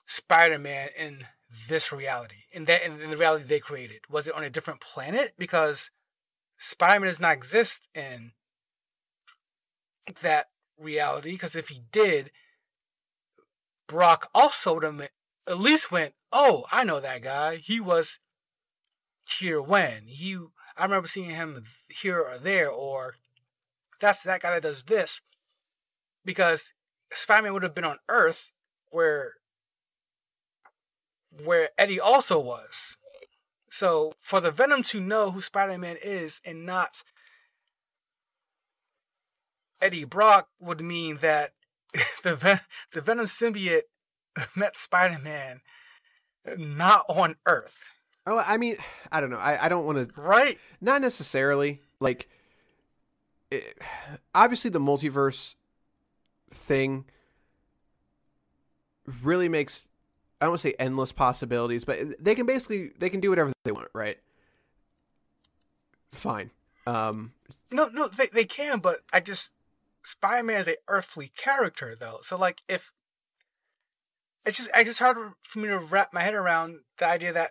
Spider 0.06 0.58
Man 0.58 0.88
in 0.98 1.26
this 1.68 1.92
reality, 1.92 2.44
in 2.50 2.64
that 2.64 2.84
in, 2.84 3.00
in 3.00 3.10
the 3.10 3.16
reality 3.16 3.44
they 3.44 3.60
created? 3.60 4.00
Was 4.10 4.26
it 4.26 4.34
on 4.34 4.44
a 4.44 4.50
different 4.50 4.80
planet? 4.80 5.32
Because 5.38 5.90
Spider 6.58 7.00
Man 7.00 7.08
does 7.08 7.20
not 7.20 7.34
exist 7.34 7.88
in 7.94 8.32
that 10.22 10.46
reality. 10.78 11.32
Because 11.32 11.54
if 11.54 11.68
he 11.68 11.80
did, 11.92 12.30
Brock 13.86 14.28
also 14.34 14.74
would 14.74 14.82
have 14.82 15.08
at 15.48 15.58
least 15.58 15.90
went, 15.90 16.14
oh, 16.32 16.64
I 16.70 16.84
know 16.84 17.00
that 17.00 17.22
guy. 17.22 17.56
He 17.56 17.80
was 17.80 18.18
here 19.38 19.60
when 19.60 20.06
he. 20.06 20.38
I 20.76 20.84
remember 20.84 21.08
seeing 21.08 21.30
him 21.30 21.64
here 21.88 22.20
or 22.20 22.38
there, 22.38 22.70
or 22.70 23.16
that's 24.00 24.22
that 24.22 24.40
guy 24.40 24.52
that 24.54 24.62
does 24.62 24.84
this, 24.84 25.20
because 26.24 26.72
Spider-Man 27.12 27.52
would 27.52 27.62
have 27.62 27.74
been 27.74 27.84
on 27.84 27.98
Earth 28.08 28.52
where 28.90 29.34
where 31.44 31.70
Eddie 31.78 32.00
also 32.00 32.40
was. 32.40 32.96
So 33.68 34.12
for 34.18 34.40
the 34.40 34.50
Venom 34.50 34.82
to 34.84 35.00
know 35.00 35.30
who 35.30 35.40
Spider-Man 35.40 35.96
is 36.02 36.40
and 36.44 36.66
not 36.66 37.02
Eddie 39.80 40.04
Brock 40.04 40.48
would 40.60 40.80
mean 40.80 41.18
that 41.18 41.52
the 42.22 42.36
Ven- 42.36 42.60
the 42.92 43.00
Venom 43.00 43.26
symbiote 43.26 43.82
met 44.56 44.76
Spider 44.76 45.18
Man 45.18 45.60
not 46.56 47.04
on 47.08 47.36
Earth. 47.46 47.78
Oh, 48.26 48.42
I 48.44 48.56
mean, 48.56 48.76
I 49.12 49.20
don't 49.20 49.30
know. 49.30 49.38
I, 49.38 49.66
I 49.66 49.68
don't 49.68 49.84
want 49.84 49.98
to. 49.98 50.20
Right? 50.20 50.58
Not 50.80 51.00
necessarily. 51.00 51.80
Like, 52.00 52.28
it, 53.50 53.78
obviously, 54.34 54.70
the 54.70 54.80
multiverse 54.80 55.54
thing 56.50 57.04
really 59.22 59.48
makes. 59.48 59.88
I 60.40 60.46
don't 60.46 60.52
want 60.52 60.62
to 60.62 60.68
say 60.68 60.74
endless 60.78 61.12
possibilities, 61.12 61.84
but 61.84 61.98
they 62.18 62.34
can 62.34 62.46
basically 62.46 62.90
they 62.98 63.08
can 63.08 63.20
do 63.20 63.30
whatever 63.30 63.52
they 63.64 63.70
want, 63.70 63.88
right? 63.92 64.18
Fine. 66.10 66.50
Um, 66.84 67.32
no, 67.70 67.88
no, 67.92 68.08
they 68.08 68.26
they 68.26 68.44
can, 68.44 68.80
but 68.80 68.96
I 69.12 69.20
just 69.20 69.52
Spider 70.02 70.42
Man 70.42 70.60
is 70.60 70.66
a 70.66 70.76
earthly 70.88 71.30
character, 71.36 71.94
though. 71.94 72.18
So, 72.22 72.36
like, 72.36 72.62
if 72.68 72.92
it's 74.44 74.56
just 74.56 74.70
it's 74.74 74.90
just 74.90 74.98
hard 74.98 75.16
for 75.40 75.58
me 75.58 75.68
to 75.68 75.78
wrap 75.78 76.12
my 76.12 76.22
head 76.22 76.34
around 76.34 76.80
the 76.98 77.06
idea 77.06 77.32
that 77.32 77.50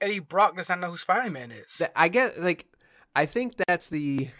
Eddie 0.00 0.18
Brock 0.18 0.56
does 0.56 0.68
not 0.68 0.80
know 0.80 0.90
who 0.90 0.96
Spider 0.96 1.30
Man 1.30 1.50
is. 1.50 1.82
I 1.96 2.08
get 2.08 2.40
like 2.40 2.66
I 3.14 3.26
think 3.26 3.54
that's 3.66 3.88
the 3.88 4.30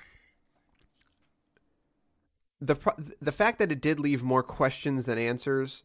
the 2.61 2.77
the 3.21 3.33
fact 3.33 3.59
that 3.59 3.73
it 3.73 3.81
did 3.81 3.99
leave 3.99 4.23
more 4.23 4.43
questions 4.43 5.07
than 5.07 5.19
answers, 5.19 5.83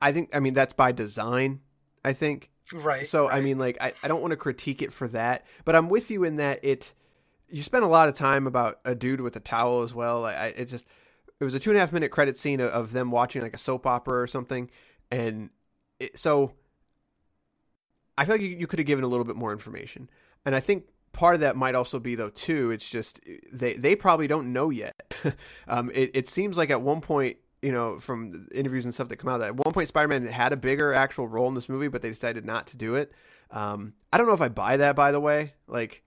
I 0.00 0.12
think. 0.12 0.34
I 0.34 0.40
mean, 0.40 0.54
that's 0.54 0.72
by 0.72 0.92
design. 0.92 1.60
I 2.04 2.12
think. 2.12 2.50
Right. 2.72 3.06
So 3.06 3.28
right. 3.28 3.36
I 3.36 3.40
mean, 3.40 3.58
like, 3.58 3.76
I, 3.80 3.92
I 4.02 4.08
don't 4.08 4.22
want 4.22 4.30
to 4.30 4.36
critique 4.36 4.80
it 4.80 4.92
for 4.92 5.08
that, 5.08 5.44
but 5.64 5.74
I'm 5.74 5.88
with 5.88 6.10
you 6.10 6.24
in 6.24 6.36
that 6.36 6.64
it. 6.64 6.94
You 7.48 7.62
spent 7.62 7.84
a 7.84 7.88
lot 7.88 8.08
of 8.08 8.14
time 8.14 8.46
about 8.46 8.78
a 8.84 8.94
dude 8.94 9.20
with 9.20 9.36
a 9.36 9.40
towel 9.40 9.82
as 9.82 9.92
well. 9.92 10.24
I, 10.24 10.32
I 10.32 10.46
it 10.46 10.66
just 10.66 10.86
it 11.42 11.44
was 11.44 11.54
a 11.54 11.58
two 11.58 11.70
and 11.70 11.76
a 11.76 11.80
half 11.80 11.92
minute 11.92 12.10
credit 12.10 12.38
scene 12.38 12.60
of, 12.60 12.70
of 12.70 12.92
them 12.92 13.10
watching 13.10 13.42
like 13.42 13.54
a 13.54 13.58
soap 13.58 13.86
opera 13.86 14.20
or 14.20 14.26
something, 14.26 14.70
and 15.10 15.50
it, 15.98 16.18
so 16.18 16.52
I 18.16 18.24
feel 18.24 18.34
like 18.34 18.42
you, 18.42 18.48
you 18.48 18.66
could 18.68 18.78
have 18.78 18.86
given 18.86 19.04
a 19.04 19.08
little 19.08 19.24
bit 19.24 19.34
more 19.34 19.52
information, 19.52 20.08
and 20.46 20.54
I 20.54 20.60
think 20.60 20.84
part 21.12 21.34
of 21.34 21.40
that 21.40 21.56
might 21.56 21.74
also 21.74 21.98
be 21.98 22.14
though 22.14 22.30
too. 22.30 22.70
It's 22.70 22.88
just 22.88 23.20
they 23.52 23.74
they 23.74 23.96
probably 23.96 24.28
don't 24.28 24.52
know 24.52 24.70
yet. 24.70 25.14
um, 25.68 25.90
it 25.92 26.12
it 26.14 26.28
seems 26.28 26.56
like 26.56 26.70
at 26.70 26.80
one 26.80 27.00
point 27.00 27.38
you 27.60 27.70
know, 27.70 28.00
from 28.00 28.48
interviews 28.52 28.84
and 28.84 28.92
stuff 28.92 29.08
that 29.08 29.16
come 29.16 29.30
out, 29.30 29.38
that 29.38 29.48
at 29.48 29.56
one 29.56 29.72
point 29.72 29.86
Spider-Man 29.86 30.26
had 30.26 30.52
a 30.52 30.56
bigger 30.56 30.92
actual 30.92 31.28
role 31.28 31.46
in 31.46 31.54
this 31.54 31.68
movie, 31.68 31.86
but 31.86 32.02
they 32.02 32.08
decided 32.08 32.44
not 32.44 32.66
to 32.68 32.76
do 32.76 32.96
it. 32.96 33.12
Um, 33.52 33.94
I 34.12 34.18
don't 34.18 34.26
know 34.26 34.32
if 34.32 34.40
I 34.40 34.48
buy 34.48 34.76
that, 34.78 34.96
by 34.96 35.12
the 35.12 35.20
way. 35.20 35.54
Like, 35.68 36.02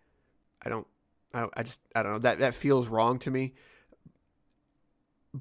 I 0.62 0.69
don't, 0.69 0.86
I, 1.34 1.39
don't, 1.39 1.54
I 1.56 1.63
just, 1.63 1.80
I 1.95 2.04
don't 2.04 2.12
know. 2.12 2.19
That 2.19 2.39
that 2.39 2.56
feels 2.56 2.88
wrong 2.88 3.19
to 3.19 3.32
me. 3.32 3.54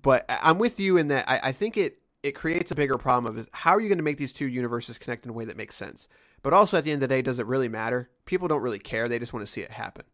But 0.03 0.25
I'm 0.29 0.59
with 0.59 0.81
you 0.81 0.97
in 0.97 1.09
that. 1.09 1.29
I, 1.29 1.41
I 1.45 1.53
think 1.53 1.77
it 1.77 1.99
it 2.23 2.33
creates 2.33 2.71
a 2.71 2.75
bigger 2.75 2.99
problem 2.99 3.37
of 3.37 3.49
how 3.53 3.73
are 3.73 3.81
you 3.81 3.89
going 3.89 3.99
to 3.99 4.05
make 4.05 4.17
these 4.17 4.33
two 4.33 4.49
universes 4.49 4.99
connect 4.99 5.25
in 5.25 5.31
a 5.31 5.35
way 5.35 5.45
that 5.45 5.57
makes 5.57 5.77
sense. 5.77 6.09
But 6.43 6.53
also 6.53 6.79
at 6.79 6.85
the 6.85 6.91
end 6.91 7.03
of 7.03 7.09
the 7.09 7.15
day, 7.15 7.23
does 7.23 7.39
it 7.39 7.47
really 7.47 7.69
matter? 7.69 8.09
People 8.25 8.49
don't 8.49 8.63
really 8.63 8.79
care. 8.79 9.09
They 9.09 9.19
just 9.19 9.33
want 9.33 9.47
to 9.47 9.53
see 9.53 9.61
it 9.61 9.71
happen. 9.71 10.07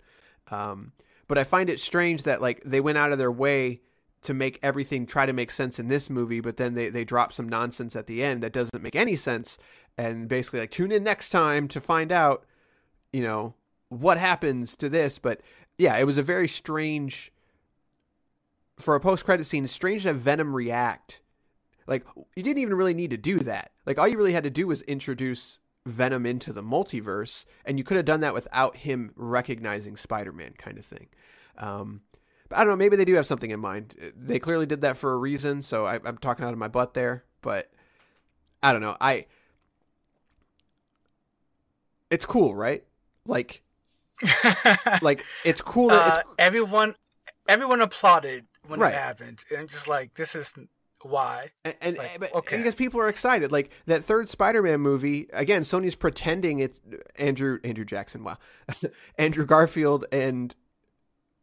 Um, 0.51 0.93
but 1.29 1.39
I 1.39 1.45
find 1.45 1.71
it 1.71 1.79
strange 1.81 2.25
that 2.25 2.43
like 2.43 2.63
they 2.65 2.81
went 2.81 2.99
out 2.99 3.13
of 3.13 3.19
their 3.19 3.33
way 3.33 3.81
to 4.23 4.35
make 4.35 4.59
everything 4.63 5.07
try 5.07 5.25
to 5.25 5.33
make 5.33 5.51
sense 5.51 5.79
in 5.79 5.89
this 5.89 6.11
movie, 6.11 6.41
but 6.41 6.57
then 6.57 6.75
they, 6.75 6.91
they 6.91 7.05
drop 7.05 7.33
some 7.33 7.49
nonsense 7.49 7.97
at 7.97 8.07
the 8.07 8.23
end 8.23 8.43
that 8.43 8.53
doesn't 8.53 8.83
make 8.83 8.97
any 8.97 9.17
sense. 9.17 9.57
And 9.97 10.29
basically, 10.29 10.61
like, 10.61 10.71
tune 10.71 10.93
in 10.93 11.03
next 11.03 11.31
time 11.31 11.69
to 11.69 11.81
find 11.81 12.13
out, 12.13 12.45
you 13.13 13.23
know, 13.23 13.55
what 13.89 14.19
happens 14.19 14.77
to 14.77 14.89
this. 14.89 15.19
But 15.19 15.41
yeah, 15.79 15.97
it 15.97 16.05
was 16.05 16.19
a 16.19 16.23
very 16.23 16.49
strange, 16.49 17.33
for 18.81 18.95
a 18.95 19.01
post 19.01 19.25
credit 19.25 19.45
scene, 19.45 19.65
it's 19.65 19.73
strange 19.73 20.03
to 20.03 20.09
have 20.09 20.19
Venom 20.19 20.55
react. 20.55 21.21
Like, 21.87 22.05
you 22.37 22.43
didn't 22.43 22.59
even 22.59 22.75
really 22.75 22.95
need 22.95 23.11
to 23.11 23.17
do 23.17 23.41
that. 23.41 23.73
Like, 23.87 23.99
all 23.99 24.07
you 24.07 24.17
really 24.17 24.33
had 24.33 24.45
to 24.45 24.51
do 24.51 24.67
was 24.67 24.83
introduce 24.83 25.59
Venom 25.87 26.27
into 26.27 26.53
the 26.53 26.63
multiverse, 26.63 27.45
and 27.65 27.79
you 27.79 27.85
could 27.85 27.97
have 27.97 28.07
done 28.07 28.21
that 28.21 28.35
without 28.35 28.79
him 28.79 29.13
recognizing 29.17 29.97
Spider 29.97 30.33
Man, 30.33 30.53
kind 30.57 30.79
of 30.79 30.85
thing. 30.85 31.09
Um, 31.59 32.03
but 32.49 32.59
I 32.59 32.65
don't 32.65 32.73
know. 32.73 32.77
Maybe 32.77 32.97
they 32.97 33.05
do 33.05 33.15
have 33.15 33.27
something 33.27 33.51
in 33.51 33.61
mind. 33.61 33.95
They 34.17 34.39
clearly 34.39 34.67
did 34.67 34.83
that 34.83 34.97
for 34.97 35.13
a 35.13 35.17
reason. 35.17 35.63
So 35.63 35.87
I, 35.87 36.01
am 36.05 36.19
talking 36.19 36.45
out 36.45 36.53
of 36.53 36.59
my 36.59 36.69
butt 36.69 36.95
there. 36.95 37.25
But 37.43 37.71
I 38.63 38.73
don't 38.73 38.83
know. 38.83 38.97
I. 39.01 39.27
It's 42.11 42.27
cool, 42.27 42.57
right? 42.57 42.83
Like, 43.25 43.63
like 45.03 45.25
it's 45.45 45.61
cool. 45.61 45.89
That 45.89 46.19
uh, 46.19 46.23
everyone, 46.39 46.95
everyone 47.49 47.81
applauded 47.81 48.47
when 48.71 48.81
Right. 48.81 48.93
it 48.95 48.99
happened, 48.99 49.45
and 49.51 49.61
I'm 49.61 49.69
just 49.69 49.89
like, 49.89 50.15
this 50.15 50.35
is 50.35 50.55
why. 51.03 51.51
And, 51.65 51.75
and 51.81 51.99
Like, 51.99 52.21
but, 52.21 52.35
okay. 52.35 52.57
because 52.59 52.75
people 52.75 53.01
are 53.01 53.09
excited, 53.09 53.51
like 53.53 53.71
that 53.87 54.05
third 54.05 54.29
Spider-Man 54.29 54.81
movie. 54.81 55.29
Again, 55.33 55.63
Sony's 55.63 55.95
pretending 55.95 56.59
it's 56.59 56.81
Andrew 57.17 57.59
Andrew 57.65 57.85
Jackson. 57.85 58.23
Wow, 58.25 58.39
Andrew 59.19 59.45
Garfield 59.47 60.05
and 60.13 60.55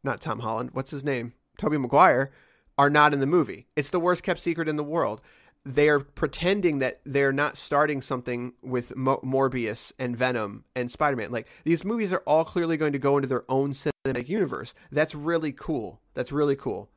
not 0.04 0.22
Tom 0.22 0.40
Holland. 0.40 0.72
What's 0.74 0.92
his 0.92 1.04
name? 1.04 1.34
Tobey 1.58 1.78
Maguire 1.78 2.32
are 2.78 2.90
not 2.90 3.14
in 3.14 3.20
the 3.20 3.26
movie. 3.26 3.66
It's 3.76 3.90
the 3.90 4.00
worst 4.00 4.22
kept 4.24 4.40
secret 4.40 4.70
in 4.70 4.76
the 4.76 4.84
world. 4.84 5.22
They 5.66 5.90
are 5.90 6.00
pretending 6.00 6.80
that 6.80 7.02
they're 7.06 7.34
not 7.34 7.58
starting 7.58 8.02
something 8.02 8.54
with 8.62 8.96
Mo- 8.96 9.20
Morbius 9.22 9.92
and 10.00 10.16
Venom 10.16 10.64
and 10.76 10.90
Spider-Man. 10.90 11.32
Like 11.32 11.48
these 11.66 11.84
movies 11.84 12.14
are 12.14 12.22
all 12.28 12.46
clearly 12.46 12.78
going 12.78 12.94
to 12.94 13.00
go 13.00 13.18
into 13.18 13.28
their 13.28 13.44
own 13.50 13.74
cinematic 13.74 14.30
universe. 14.30 14.74
That's 14.92 15.14
really 15.16 15.52
cool. 15.52 16.00
That's 16.14 16.32
really 16.32 16.56
cool. 16.56 16.90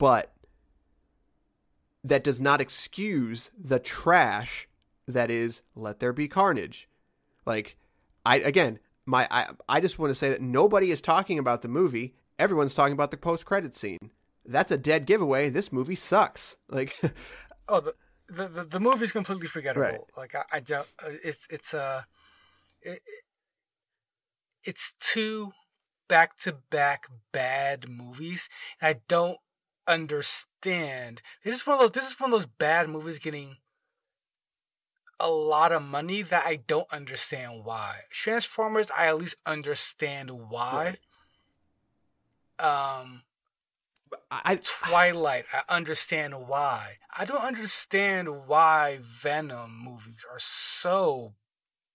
But 0.00 0.32
that 2.02 2.24
does 2.24 2.40
not 2.40 2.60
excuse 2.62 3.50
the 3.56 3.78
trash 3.78 4.66
that 5.06 5.30
is 5.30 5.60
Let 5.76 6.00
There 6.00 6.14
Be 6.14 6.26
Carnage. 6.26 6.88
Like 7.44 7.76
I 8.24 8.36
again, 8.36 8.78
my 9.04 9.28
I, 9.30 9.48
I 9.68 9.80
just 9.80 9.98
want 9.98 10.10
to 10.10 10.14
say 10.14 10.30
that 10.30 10.40
nobody 10.40 10.90
is 10.90 11.02
talking 11.02 11.38
about 11.38 11.60
the 11.60 11.68
movie. 11.68 12.14
Everyone's 12.38 12.74
talking 12.74 12.94
about 12.94 13.10
the 13.10 13.18
post 13.18 13.44
credit 13.44 13.76
scene. 13.76 14.10
That's 14.46 14.72
a 14.72 14.78
dead 14.78 15.04
giveaway. 15.04 15.50
This 15.50 15.70
movie 15.70 15.94
sucks. 15.94 16.56
Like 16.70 16.98
Oh, 17.68 17.80
the 17.80 17.94
the 18.28 18.48
the, 18.48 18.64
the 18.64 18.80
movie's 18.80 19.12
completely 19.12 19.48
forgettable. 19.48 19.82
Right. 19.84 20.00
Like 20.16 20.34
I, 20.34 20.44
I 20.54 20.60
don't. 20.60 20.88
uh, 21.04 21.10
It's 21.22 21.46
it's 21.50 21.74
uh, 21.74 22.02
it, 22.80 22.92
it- 23.04 23.24
it's 24.64 24.94
two 25.00 25.52
back 26.08 26.36
to 26.40 26.52
back 26.70 27.06
bad 27.32 27.88
movies, 27.88 28.48
and 28.80 28.94
I 28.96 29.00
don't 29.08 29.38
understand. 29.90 31.22
This 31.44 31.56
is 31.56 31.66
one 31.66 31.74
of 31.74 31.80
those. 31.80 31.90
This 31.90 32.10
is 32.10 32.20
one 32.20 32.32
of 32.32 32.38
those 32.38 32.46
bad 32.46 32.88
movies 32.88 33.18
getting 33.18 33.56
a 35.18 35.30
lot 35.30 35.72
of 35.72 35.82
money 35.82 36.22
that 36.22 36.44
I 36.46 36.56
don't 36.56 36.90
understand 36.92 37.64
why. 37.64 38.00
Transformers, 38.10 38.90
I 38.96 39.08
at 39.08 39.18
least 39.18 39.36
understand 39.44 40.30
why. 40.48 40.96
Um. 42.58 43.22
I 44.28 44.58
Twilight, 44.64 45.44
I 45.52 45.62
understand 45.72 46.48
why. 46.48 46.94
I 47.16 47.24
don't 47.24 47.42
understand 47.44 48.48
why 48.48 48.98
Venom 49.00 49.78
movies 49.84 50.24
are 50.30 50.38
so 50.38 51.34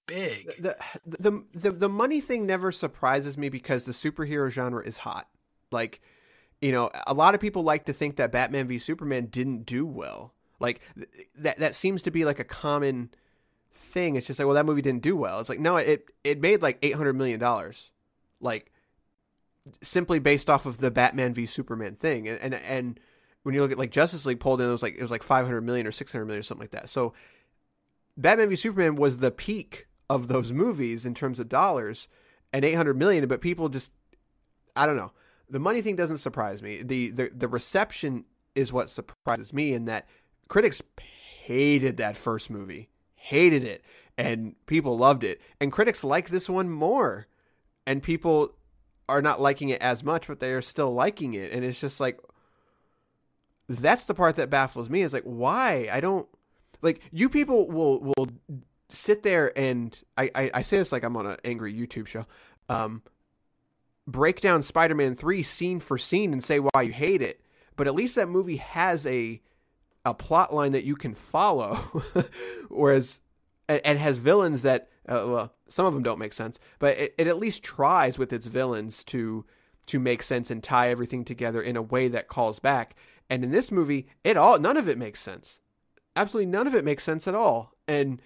big. 0.08 0.48
the, 0.62 0.78
the 1.06 1.44
the 1.54 1.72
the 1.72 1.90
money 1.90 2.22
thing 2.22 2.46
never 2.46 2.72
surprises 2.72 3.38
me 3.38 3.50
because 3.50 3.84
the 3.84 3.92
superhero 3.92 4.50
genre 4.50 4.82
is 4.86 4.98
hot. 4.98 5.28
Like, 5.72 6.02
you 6.62 6.72
know, 6.72 6.90
a 7.06 7.14
lot 7.14 7.36
of 7.36 7.42
people 7.42 7.64
like 7.64 7.86
to 7.86 7.94
think 7.94 8.16
that 8.16 8.32
Batman 8.32 8.68
v 8.68 8.80
Superman 8.80 9.28
didn't 9.28 9.66
do 9.66 9.86
well. 9.86 10.34
Like 10.60 10.82
th- 10.96 11.28
that 11.38 11.58
that 11.60 11.76
seems 11.76 12.02
to 12.04 12.12
be 12.12 12.26
like 12.26 12.40
a 12.40 12.44
common 12.44 13.10
thing. 13.72 14.16
It's 14.16 14.28
just 14.28 14.40
like, 14.40 14.46
well, 14.46 14.56
that 14.56 14.66
movie 14.66 14.82
didn't 14.82 15.04
do 15.04 15.16
well. 15.16 15.40
It's 15.40 15.50
like, 15.50 15.60
no, 15.60 15.78
it 15.78 16.10
it 16.24 16.40
made 16.40 16.62
like 16.62 16.78
eight 16.82 16.96
hundred 16.96 17.14
million 17.14 17.40
dollars, 17.40 17.92
like 18.40 18.72
simply 19.82 20.20
based 20.20 20.50
off 20.50 20.66
of 20.66 20.78
the 20.78 20.92
Batman 20.92 21.34
v 21.34 21.46
Superman 21.46 21.96
thing. 21.96 22.28
And 22.28 22.40
and 22.40 22.54
and 22.56 23.00
when 23.44 23.54
you 23.54 23.62
look 23.62 23.72
at 23.72 23.78
like 23.78 23.92
Justice 23.92 24.26
League 24.26 24.40
pulled 24.40 24.62
in, 24.62 24.70
it 24.70 24.72
was 24.72 24.82
like 24.82 24.96
it 24.96 25.02
was 25.02 25.12
like 25.12 25.24
five 25.24 25.46
hundred 25.46 25.62
million 25.62 25.86
or 25.86 25.92
six 25.92 26.12
hundred 26.12 26.26
million 26.26 26.40
or 26.40 26.44
something 26.44 26.64
like 26.64 26.72
that. 26.72 26.90
So 26.90 27.14
Batman 28.18 28.50
v 28.50 28.56
Superman 28.56 28.96
was 28.96 29.20
the 29.20 29.32
peak 29.32 29.88
of 30.10 30.28
those 30.28 30.52
movies 30.52 31.06
in 31.06 31.14
terms 31.14 31.40
of 31.40 31.50
dollars 31.50 32.08
and 32.54 32.64
800 32.64 32.96
million 32.96 33.28
but 33.28 33.42
people 33.42 33.70
just 33.70 33.92
I 34.76 34.86
don't 34.86 34.98
know. 34.98 35.12
The 35.50 35.60
money 35.60 35.82
thing 35.82 35.96
doesn't 35.96 36.18
surprise 36.18 36.62
me. 36.62 36.82
The 36.84 37.12
the 37.12 37.30
the 37.34 37.48
reception 37.48 38.26
is 38.54 38.72
what 38.72 38.90
surprises 38.90 39.54
me 39.54 39.74
in 39.74 39.86
that 39.86 40.08
critics 40.48 40.82
hated 40.98 41.98
that 41.98 42.18
first 42.18 42.50
movie. 42.50 42.90
Hated 43.16 43.64
it 43.64 43.84
and 44.18 44.56
people 44.66 44.98
loved 44.98 45.24
it. 45.24 45.42
And 45.60 45.72
critics 45.72 46.04
like 46.04 46.30
this 46.30 46.50
one 46.50 46.70
more. 46.70 47.28
And 47.88 48.02
people 48.02 48.56
are 49.08 49.22
not 49.22 49.40
liking 49.40 49.70
it 49.70 49.82
as 49.84 50.04
much 50.04 50.28
but 50.28 50.40
they 50.40 50.52
are 50.52 50.64
still 50.64 50.92
liking 50.92 51.36
it 51.36 51.52
and 51.52 51.64
it's 51.64 51.80
just 51.80 52.00
like 52.00 52.20
that's 53.70 54.06
the 54.06 54.16
part 54.16 54.36
that 54.36 54.50
baffles 54.50 54.90
me 54.90 55.04
is 55.04 55.14
like 55.14 55.24
why 55.26 55.88
i 55.92 56.00
don't 56.00 56.28
like 56.82 57.04
you 57.12 57.30
people 57.30 57.68
will 57.68 58.00
will 58.00 58.28
sit 58.90 59.24
there 59.24 59.58
and 59.58 60.02
I, 60.18 60.30
I, 60.36 60.52
I 60.56 60.62
say 60.62 60.78
this 60.78 60.92
like 60.92 61.04
I'm 61.04 61.18
on 61.18 61.26
an 61.26 61.38
angry 61.44 61.74
YouTube 61.74 62.08
show. 62.08 62.26
Um, 62.70 63.04
break 64.08 64.42
down 64.42 64.64
Spider-Man 64.64 65.16
three 65.16 65.44
scene 65.44 65.80
for 65.80 65.98
scene 65.98 66.32
and 66.34 66.44
say 66.44 66.60
why 66.60 66.84
you 66.84 66.94
hate 66.94 67.22
it, 67.22 67.42
but 67.76 67.88
at 67.88 67.96
least 67.96 68.16
that 68.16 68.30
movie 68.30 68.58
has 68.58 69.06
a 69.06 69.42
a 70.04 70.14
plot 70.14 70.54
line 70.54 70.72
that 70.72 70.84
you 70.84 70.96
can 70.96 71.16
follow, 71.16 71.76
whereas 72.70 73.20
and 73.68 73.98
has 73.98 74.18
villains 74.18 74.62
that 74.62 74.90
uh, 75.08 75.26
well 75.28 75.54
some 75.68 75.86
of 75.86 75.94
them 75.94 76.04
don't 76.04 76.20
make 76.20 76.34
sense, 76.34 76.60
but 76.80 76.98
it, 76.98 77.16
it 77.18 77.28
at 77.28 77.40
least 77.40 77.64
tries 77.64 78.18
with 78.18 78.32
its 78.32 78.48
villains 78.48 79.04
to 79.06 79.46
to 79.88 80.00
make 80.00 80.24
sense 80.24 80.50
and 80.50 80.64
tie 80.64 80.90
everything 80.90 81.24
together 81.24 81.62
in 81.62 81.76
a 81.76 81.82
way 81.82 82.08
that 82.08 82.28
calls 82.28 82.60
back. 82.60 82.96
And 83.30 83.44
in 83.44 83.52
this 83.52 83.72
movie, 83.72 84.08
it 84.24 84.38
all 84.38 84.60
none 84.60 84.78
of 84.78 84.88
it 84.88 84.98
makes 84.98 85.20
sense. 85.20 85.60
Absolutely 86.16 86.52
none 86.52 86.68
of 86.68 86.76
it 86.76 86.86
makes 86.86 87.04
sense 87.04 87.28
at 87.28 87.36
all. 87.36 87.74
And 87.88 88.22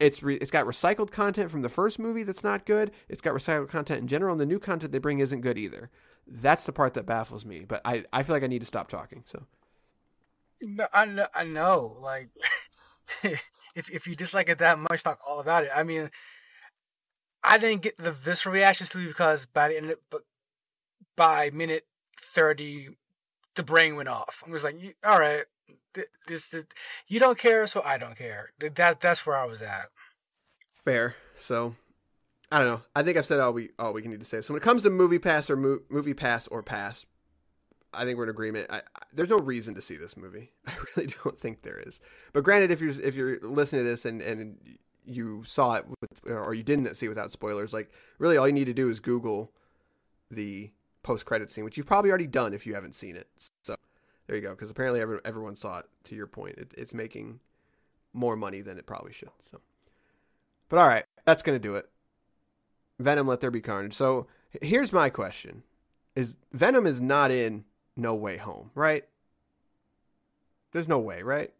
it's 0.00 0.22
re- 0.22 0.36
it's 0.36 0.50
got 0.50 0.66
recycled 0.66 1.10
content 1.10 1.50
from 1.50 1.62
the 1.62 1.68
first 1.68 1.98
movie 1.98 2.22
that's 2.22 2.42
not 2.42 2.66
good. 2.66 2.90
It's 3.08 3.20
got 3.20 3.34
recycled 3.34 3.68
content 3.68 4.00
in 4.00 4.08
general, 4.08 4.32
and 4.32 4.40
the 4.40 4.46
new 4.46 4.58
content 4.58 4.92
they 4.92 4.98
bring 4.98 5.20
isn't 5.20 5.42
good 5.42 5.58
either. 5.58 5.90
That's 6.26 6.64
the 6.64 6.72
part 6.72 6.94
that 6.94 7.06
baffles 7.06 7.44
me. 7.44 7.64
But 7.66 7.82
I, 7.84 8.04
I 8.12 8.22
feel 8.22 8.34
like 8.34 8.42
I 8.42 8.48
need 8.48 8.60
to 8.60 8.66
stop 8.66 8.88
talking. 8.88 9.24
So 9.26 9.44
No, 10.62 10.86
I 10.92 11.04
know, 11.04 11.26
I 11.34 11.44
know. 11.44 11.96
Like, 12.00 12.30
if 13.22 13.90
if 13.90 14.06
you 14.06 14.14
dislike 14.16 14.48
it 14.48 14.58
that 14.58 14.78
much, 14.78 15.02
talk 15.04 15.20
all 15.26 15.40
about 15.40 15.64
it. 15.64 15.70
I 15.74 15.82
mean, 15.82 16.10
I 17.44 17.58
didn't 17.58 17.82
get 17.82 17.96
the 17.96 18.12
visceral 18.12 18.54
reactions 18.54 18.90
to 18.90 19.00
it 19.00 19.08
because 19.08 19.46
by 19.46 19.68
the 19.68 19.76
end, 19.76 19.90
of, 19.90 19.98
but 20.10 20.22
by 21.16 21.50
minute 21.50 21.86
thirty 22.18 22.88
the 23.56 23.62
brain 23.62 23.96
went 23.96 24.08
off. 24.08 24.42
I 24.46 24.50
was 24.50 24.64
like, 24.64 24.76
all 25.04 25.18
right, 25.20 25.44
this, 25.94 26.48
this, 26.48 26.64
you 27.08 27.20
don't 27.20 27.38
care, 27.38 27.66
so 27.66 27.82
I 27.84 27.98
don't 27.98 28.16
care. 28.16 28.50
That 28.58 29.00
that's 29.00 29.26
where 29.26 29.36
I 29.36 29.44
was 29.44 29.62
at. 29.62 29.86
Fair. 30.84 31.16
So 31.36 31.74
I 32.52 32.58
don't 32.58 32.66
know. 32.66 32.82
I 32.94 33.02
think 33.02 33.16
I've 33.16 33.26
said 33.26 33.40
all 33.40 33.52
we 33.52 33.70
all 33.78 33.92
we 33.92 34.02
can 34.02 34.10
need 34.10 34.20
to 34.20 34.26
say. 34.26 34.40
So 34.40 34.52
when 34.52 34.60
it 34.60 34.64
comes 34.64 34.82
to 34.82 34.90
movie 34.90 35.18
pass 35.18 35.50
or 35.50 35.56
mo- 35.56 35.80
movie 35.88 36.14
pass 36.14 36.46
or 36.48 36.62
pass, 36.62 37.06
I 37.92 38.04
think 38.04 38.18
we're 38.18 38.24
in 38.24 38.30
agreement. 38.30 38.66
I, 38.70 38.78
I, 38.78 39.02
there's 39.12 39.28
no 39.28 39.38
reason 39.38 39.74
to 39.74 39.82
see 39.82 39.96
this 39.96 40.16
movie. 40.16 40.52
I 40.66 40.74
really 40.96 41.12
don't 41.22 41.38
think 41.38 41.62
there 41.62 41.78
is. 41.78 42.00
But 42.32 42.44
granted, 42.44 42.70
if 42.70 42.80
you're 42.80 43.00
if 43.00 43.14
you're 43.14 43.40
listening 43.40 43.84
to 43.84 43.88
this 43.88 44.04
and 44.04 44.20
and 44.20 44.58
you 45.04 45.42
saw 45.44 45.74
it 45.74 45.86
with, 45.88 46.30
or 46.30 46.54
you 46.54 46.62
didn't 46.62 46.94
see 46.94 47.06
it 47.06 47.10
without 47.10 47.30
spoilers, 47.30 47.72
like 47.72 47.90
really 48.18 48.36
all 48.36 48.46
you 48.46 48.52
need 48.52 48.66
to 48.66 48.74
do 48.74 48.88
is 48.90 49.00
Google 49.00 49.52
the 50.30 50.70
post 51.02 51.26
credit 51.26 51.50
scene, 51.50 51.64
which 51.64 51.76
you've 51.76 51.86
probably 51.86 52.10
already 52.10 52.26
done 52.26 52.52
if 52.52 52.66
you 52.66 52.74
haven't 52.74 52.94
seen 52.94 53.16
it. 53.16 53.28
So 53.62 53.74
there 54.30 54.36
you 54.36 54.44
go. 54.44 54.50
Because 54.50 54.70
apparently 54.70 55.00
everyone, 55.00 55.22
everyone 55.24 55.56
saw 55.56 55.80
it. 55.80 55.86
To 56.04 56.14
your 56.14 56.28
point, 56.28 56.56
it, 56.56 56.72
it's 56.78 56.94
making 56.94 57.40
more 58.12 58.36
money 58.36 58.60
than 58.60 58.78
it 58.78 58.86
probably 58.86 59.12
should. 59.12 59.30
So, 59.40 59.60
but 60.68 60.78
all 60.78 60.86
right, 60.86 61.04
that's 61.24 61.42
gonna 61.42 61.58
do 61.58 61.74
it. 61.74 61.88
Venom, 63.00 63.26
let 63.26 63.40
there 63.40 63.50
be 63.50 63.60
carnage. 63.60 63.92
So 63.92 64.28
here's 64.62 64.92
my 64.92 65.10
question: 65.10 65.64
Is 66.14 66.36
Venom 66.52 66.86
is 66.86 67.00
not 67.00 67.32
in 67.32 67.64
No 67.96 68.14
Way 68.14 68.36
Home, 68.36 68.70
right? 68.76 69.04
There's 70.70 70.86
no 70.86 71.00
way, 71.00 71.24
right? 71.24 71.52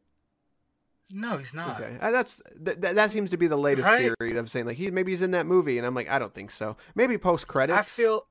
No, 1.13 1.39
he's 1.39 1.53
not. 1.53 1.81
Okay, 1.81 1.97
uh, 2.01 2.13
that's 2.13 2.41
th- 2.65 2.79
that 2.79 3.11
seems 3.11 3.31
to 3.31 3.37
be 3.37 3.49
the 3.49 3.59
latest 3.59 3.89
right? 3.89 4.13
theory. 4.17 4.39
I'm 4.39 4.47
saying 4.47 4.67
like 4.67 4.77
he 4.77 4.93
maybe 4.93 5.11
he's 5.11 5.23
in 5.23 5.33
that 5.33 5.47
movie, 5.47 5.77
and 5.77 5.85
I'm 5.85 5.97
like 5.97 6.09
I 6.09 6.21
don't 6.21 6.35
think 6.35 6.53
so. 6.53 6.77
Maybe 6.95 7.19
post 7.19 7.49
credits. 7.49 7.81
I 7.81 7.83
feel, 7.83 8.27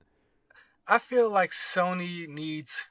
I 0.87 0.97
feel 0.97 1.29
like 1.29 1.51
Sony 1.51 2.25
needs 2.25 2.87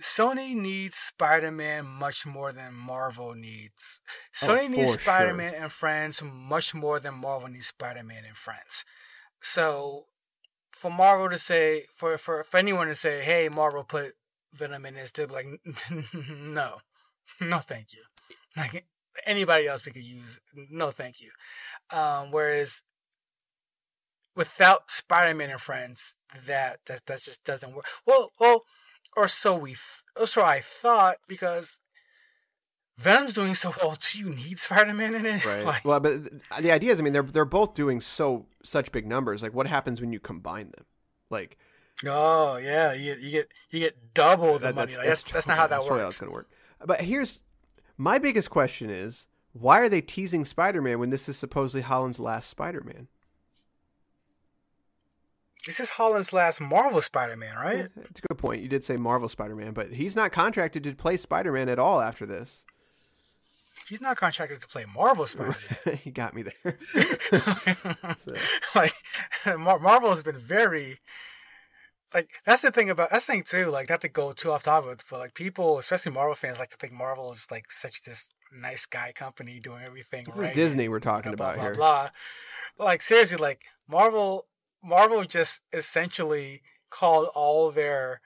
Sony 0.00 0.54
needs 0.54 0.96
Spider-Man 0.96 1.86
much 1.86 2.26
more 2.26 2.52
than 2.52 2.74
Marvel 2.74 3.34
needs. 3.34 4.00
Oh, 4.42 4.46
Sony 4.46 4.64
oh, 4.64 4.68
needs 4.68 4.92
Spider-Man 4.94 5.52
sure. 5.52 5.62
and 5.62 5.72
Friends 5.72 6.22
much 6.22 6.74
more 6.74 6.98
than 6.98 7.14
Marvel 7.14 7.48
needs 7.48 7.66
Spider-Man 7.66 8.24
and 8.26 8.36
Friends. 8.36 8.84
So 9.40 10.04
for 10.70 10.90
Marvel 10.90 11.28
to 11.28 11.38
say 11.38 11.84
for 11.94 12.16
for, 12.16 12.44
for 12.44 12.56
anyone 12.56 12.86
to 12.86 12.94
say, 12.94 13.22
"Hey, 13.22 13.48
Marvel 13.48 13.84
put 13.84 14.12
Venom 14.54 14.86
in 14.86 14.94
this," 14.94 15.12
they'll 15.12 15.26
be 15.26 15.34
like, 15.34 15.46
"No, 16.40 16.78
no, 17.40 17.58
thank 17.58 17.92
you." 17.92 18.02
Like 18.56 18.86
anybody 19.26 19.66
else 19.66 19.84
we 19.84 19.92
could 19.92 20.02
use, 20.02 20.40
no, 20.70 20.90
thank 20.90 21.20
you. 21.20 21.30
Um, 21.96 22.30
whereas 22.30 22.82
without 24.34 24.90
Spider-Man 24.90 25.50
and 25.50 25.60
Friends, 25.60 26.14
that 26.46 26.78
that 26.86 27.06
that 27.06 27.20
just 27.20 27.44
doesn't 27.44 27.74
work. 27.74 27.86
Well, 28.06 28.30
well 28.40 28.62
or 29.20 29.28
so 29.28 29.56
we, 29.56 29.70
th- 29.70 30.28
so 30.28 30.42
I 30.42 30.60
thought, 30.60 31.16
because 31.28 31.80
Venom's 33.00 33.32
doing 33.32 33.54
so 33.54 33.72
well. 33.80 33.96
Do 33.98 34.18
you 34.18 34.30
need 34.30 34.58
Spider-Man 34.58 35.14
in 35.14 35.26
it? 35.26 35.44
Right. 35.50 35.64
Like, 35.64 35.84
well, 35.84 36.00
but 36.00 36.20
the 36.60 36.70
idea 36.70 36.92
is, 36.92 37.00
I 37.00 37.02
mean, 37.02 37.14
they're 37.14 37.22
they're 37.22 37.44
both 37.46 37.74
doing 37.74 38.00
so 38.00 38.46
such 38.62 38.92
big 38.92 39.06
numbers. 39.06 39.42
Like, 39.42 39.54
what 39.54 39.66
happens 39.66 40.00
when 40.00 40.12
you 40.12 40.20
combine 40.20 40.70
them? 40.76 40.84
Like, 41.30 41.56
oh 42.06 42.58
yeah, 42.58 42.92
you, 42.92 43.14
you 43.14 43.30
get 43.30 43.48
you 43.70 43.80
get 43.80 44.12
double 44.12 44.54
the 44.54 44.58
that, 44.58 44.74
money. 44.74 44.92
That's, 44.92 44.98
like, 44.98 45.06
that's, 45.06 45.22
that's, 45.22 45.48
not 45.48 45.56
how 45.56 45.66
that 45.68 45.84
works. 45.84 46.02
That's 46.02 46.20
gonna 46.20 46.32
work. 46.32 46.50
But 46.84 47.00
here's 47.00 47.40
my 47.96 48.18
biggest 48.18 48.50
question: 48.50 48.90
is 48.90 49.26
why 49.52 49.80
are 49.80 49.88
they 49.88 50.02
teasing 50.02 50.44
Spider-Man 50.44 50.98
when 50.98 51.10
this 51.10 51.28
is 51.28 51.38
supposedly 51.38 51.82
Holland's 51.82 52.18
last 52.18 52.50
Spider-Man? 52.50 53.08
This 55.66 55.80
is 55.80 55.90
Holland's 55.90 56.32
last 56.32 56.60
Marvel 56.60 57.00
Spider-Man, 57.00 57.54
right? 57.56 57.88
That's 57.94 58.20
a 58.20 58.28
good 58.28 58.38
point. 58.38 58.62
You 58.62 58.68
did 58.68 58.84
say 58.84 58.96
Marvel 58.96 59.28
Spider-Man, 59.28 59.72
but 59.72 59.92
he's 59.92 60.16
not 60.16 60.32
contracted 60.32 60.84
to 60.84 60.94
play 60.94 61.16
Spider-Man 61.16 61.68
at 61.68 61.78
all 61.78 62.00
after 62.00 62.24
this. 62.24 62.64
He's 63.88 64.00
not 64.00 64.16
contracted 64.16 64.60
to 64.60 64.68
play 64.68 64.84
Marvel 64.94 65.26
Spider-Man. 65.26 65.96
he 66.04 66.10
got 66.10 66.34
me 66.34 66.42
there. 66.42 66.78
so. 67.18 67.40
Like 68.74 68.94
Marvel 69.58 70.14
has 70.14 70.22
been 70.22 70.38
very 70.38 71.00
like 72.14 72.30
that's 72.44 72.62
the 72.62 72.70
thing 72.70 72.90
about 72.90 73.10
that's 73.10 73.26
the 73.26 73.32
thing 73.32 73.42
too. 73.42 73.66
Like 73.66 73.88
not 73.88 74.00
to 74.02 74.08
go 74.08 74.32
too 74.32 74.52
off 74.52 74.64
topic, 74.64 75.02
but 75.10 75.18
like 75.18 75.34
people, 75.34 75.78
especially 75.78 76.12
Marvel 76.12 76.34
fans, 76.34 76.58
like 76.58 76.70
to 76.70 76.76
think 76.76 76.92
Marvel 76.92 77.32
is 77.32 77.46
like 77.50 77.70
such 77.70 78.02
this 78.02 78.32
nice 78.52 78.86
guy 78.86 79.12
company 79.14 79.60
doing 79.60 79.82
everything 79.84 80.24
this 80.24 80.36
right. 80.36 80.54
Disney, 80.54 80.88
we're 80.88 81.00
talking 81.00 81.32
you 81.32 81.36
know, 81.36 81.44
about 81.44 81.54
blah, 81.56 81.64
here. 81.64 81.74
Blah, 81.74 82.08
blah. 82.76 82.86
Like 82.86 83.02
seriously, 83.02 83.36
like 83.36 83.62
Marvel 83.88 84.46
Marvel 84.82 85.24
just 85.24 85.62
essentially 85.72 86.62
called 86.90 87.28
all 87.34 87.70
their 87.70 88.20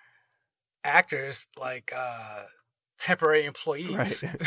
actors 0.85 1.49
like 1.59 1.93
uh, 1.95 2.43
temporary 2.99 3.45
employees. 3.45 4.23
Right. 4.23 4.43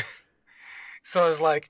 so 1.04 1.28
it's 1.30 1.42
like, 1.42 1.70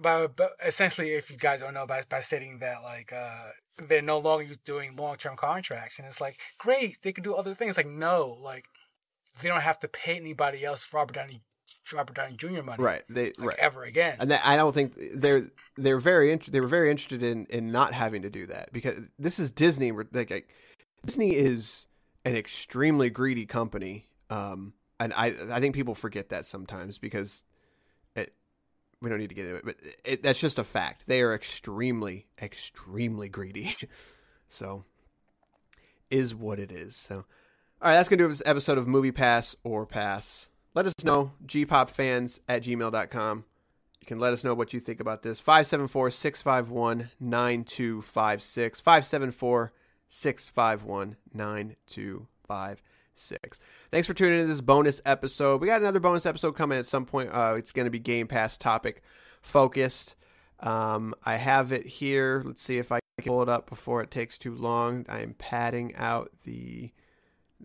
by, 0.00 0.26
by, 0.26 0.48
essentially, 0.66 1.10
if 1.10 1.30
you 1.30 1.36
guys 1.36 1.60
don't 1.60 1.74
know, 1.74 1.86
by, 1.86 2.02
by 2.08 2.20
stating 2.20 2.58
that 2.58 2.82
like 2.82 3.12
uh, 3.12 3.50
they're 3.88 4.02
no 4.02 4.18
longer 4.18 4.54
doing 4.64 4.96
long 4.96 5.16
term 5.16 5.36
contracts, 5.36 5.98
and 5.98 6.06
it's 6.06 6.20
like 6.20 6.38
great, 6.58 7.02
they 7.02 7.12
can 7.12 7.24
do 7.24 7.34
other 7.34 7.54
things. 7.54 7.76
Like 7.76 7.86
no, 7.86 8.36
like 8.42 8.64
they 9.42 9.48
don't 9.48 9.62
have 9.62 9.78
to 9.80 9.88
pay 9.88 10.16
anybody 10.16 10.64
else 10.64 10.84
for 10.84 10.98
Robert 10.98 11.14
Downey 11.14 11.42
Robert 11.92 12.14
Downey 12.14 12.36
Jr. 12.36 12.62
money, 12.62 12.82
right? 12.82 13.02
They 13.08 13.32
like, 13.38 13.48
right. 13.48 13.58
ever 13.58 13.84
again. 13.84 14.16
And 14.20 14.30
that, 14.30 14.42
I 14.44 14.56
don't 14.56 14.72
think 14.72 14.94
they're 15.14 15.50
they're 15.76 15.98
very 15.98 16.32
inter- 16.32 16.50
they 16.50 16.60
were 16.60 16.66
very 16.66 16.90
interested 16.90 17.22
in 17.22 17.46
in 17.46 17.72
not 17.72 17.92
having 17.92 18.22
to 18.22 18.30
do 18.30 18.46
that 18.46 18.72
because 18.72 19.04
this 19.18 19.38
is 19.38 19.50
Disney. 19.50 19.92
Like, 19.92 20.30
like 20.30 20.48
Disney 21.04 21.34
is 21.34 21.86
an 22.24 22.36
extremely 22.36 23.10
greedy 23.10 23.46
company, 23.46 24.06
um, 24.28 24.74
and 24.98 25.12
I 25.14 25.34
I 25.50 25.60
think 25.60 25.74
people 25.74 25.94
forget 25.94 26.28
that 26.28 26.46
sometimes 26.46 26.98
because 26.98 27.44
it 28.14 28.34
we 29.00 29.10
don't 29.10 29.18
need 29.18 29.30
to 29.30 29.34
get 29.34 29.46
into 29.46 29.56
it, 29.58 29.64
but 29.64 29.76
it, 30.04 30.22
that's 30.22 30.40
just 30.40 30.58
a 30.58 30.64
fact. 30.64 31.04
They 31.06 31.22
are 31.22 31.34
extremely 31.34 32.26
extremely 32.40 33.28
greedy, 33.28 33.76
so 34.48 34.84
is 36.10 36.34
what 36.34 36.58
it 36.58 36.72
is. 36.72 36.96
So. 36.96 37.24
All 37.82 37.88
right, 37.88 37.96
that's 37.96 38.10
going 38.10 38.18
to 38.18 38.24
do 38.24 38.28
this 38.28 38.42
episode 38.44 38.76
of 38.76 38.86
Movie 38.86 39.10
Pass 39.10 39.56
or 39.64 39.86
Pass 39.86 40.49
let 40.74 40.86
us 40.86 40.94
know, 41.04 41.32
gpopfans 41.46 42.40
at 42.48 42.62
gmail.com. 42.62 43.44
You 44.00 44.06
can 44.06 44.18
let 44.18 44.32
us 44.32 44.44
know 44.44 44.54
what 44.54 44.72
you 44.72 44.80
think 44.80 45.00
about 45.00 45.22
this. 45.22 45.38
574 45.38 46.10
651 46.10 47.10
9256. 47.20 48.80
574 48.80 49.72
651 50.08 51.16
9256. 51.32 53.60
Thanks 53.90 54.06
for 54.06 54.14
tuning 54.14 54.40
in 54.40 54.42
to 54.46 54.46
this 54.46 54.60
bonus 54.60 55.02
episode. 55.04 55.60
We 55.60 55.66
got 55.66 55.80
another 55.80 56.00
bonus 56.00 56.24
episode 56.24 56.56
coming 56.56 56.78
at 56.78 56.86
some 56.86 57.04
point. 57.04 57.30
Uh, 57.32 57.54
it's 57.58 57.72
going 57.72 57.84
to 57.84 57.90
be 57.90 57.98
Game 57.98 58.26
Pass 58.26 58.56
topic 58.56 59.02
focused. 59.42 60.14
Um, 60.60 61.14
I 61.24 61.36
have 61.36 61.72
it 61.72 61.86
here. 61.86 62.42
Let's 62.44 62.62
see 62.62 62.78
if 62.78 62.92
I 62.92 63.00
can 63.18 63.26
pull 63.26 63.42
it 63.42 63.48
up 63.48 63.68
before 63.68 64.02
it 64.02 64.10
takes 64.10 64.38
too 64.38 64.54
long. 64.54 65.06
I 65.08 65.22
am 65.22 65.34
padding 65.34 65.94
out 65.96 66.30
the 66.44 66.92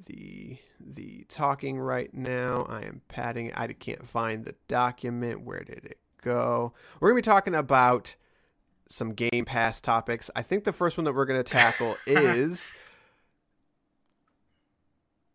the 0.06 0.58
the 0.80 1.26
talking 1.30 1.80
right 1.80 2.14
now. 2.14 2.66
I 2.70 2.82
am 2.82 3.02
padding. 3.08 3.54
I 3.54 3.68
can't 3.68 4.08
find 4.08 4.46
the 4.46 4.56
document. 4.68 5.42
Where 5.42 5.64
did 5.64 5.86
it 5.86 6.00
go? 6.22 6.74
We're 7.00 7.10
gonna 7.10 7.20
be 7.20 7.24
talking 7.24 7.56
about 7.56 8.16
some 8.90 9.14
Game 9.14 9.46
Pass 9.46 9.82
topics. 9.82 10.30
I 10.36 10.42
think 10.42 10.64
the 10.64 10.74
first 10.74 10.98
one 10.98 11.06
that 11.06 11.14
we're 11.14 11.26
gonna 11.26 11.44
tackle 11.44 11.98
is 12.08 12.72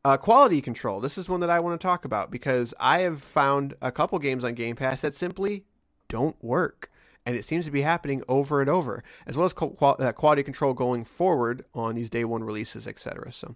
uh, 0.05 0.17
quality 0.17 0.61
control. 0.61 1.01
This 1.01 1.19
is 1.19 1.29
one 1.29 1.41
that 1.41 1.51
I 1.51 1.61
want 1.61 1.81
to 1.81 1.85
talk 1.85 2.05
about 2.05 2.31
because 2.31 2.75
I 2.81 3.01
have 3.01 3.23
found 3.23 3.75
a 3.83 3.93
couple 3.93 4.19
games 4.19 4.45
on 4.45 4.55
Game 4.55 4.77
Pass 4.77 5.03
that 5.03 5.15
simply 5.15 5.65
don't 6.09 6.43
work. 6.43 6.91
And 7.27 7.37
it 7.37 7.45
seems 7.45 7.67
to 7.67 7.71
be 7.71 7.83
happening 7.83 8.23
over 8.29 8.63
and 8.63 8.71
over, 8.71 9.05
as 9.27 9.37
well 9.37 9.45
as 9.45 9.53
uh, 9.53 10.13
quality 10.13 10.43
control 10.43 10.73
going 10.73 11.05
forward 11.05 11.67
on 11.75 11.95
these 11.95 12.09
day 12.09 12.25
one 12.25 12.43
releases, 12.43 12.87
etc. 12.87 13.31
So, 13.31 13.55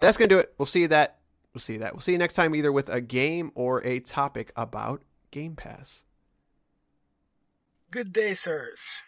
that's 0.00 0.16
gonna 0.16 0.28
do 0.28 0.38
it. 0.38 0.54
We'll 0.58 0.66
see 0.66 0.86
that. 0.86 1.18
We'll 1.54 1.60
see 1.60 1.78
that. 1.78 1.94
We'll 1.94 2.02
see 2.02 2.12
you 2.12 2.18
next 2.18 2.34
time, 2.34 2.54
either 2.54 2.70
with 2.70 2.88
a 2.88 3.00
game 3.00 3.50
or 3.54 3.84
a 3.84 4.00
topic 4.00 4.52
about 4.56 5.02
Game 5.30 5.56
Pass. 5.56 6.02
Good 7.90 8.12
day, 8.12 8.34
sirs. 8.34 9.02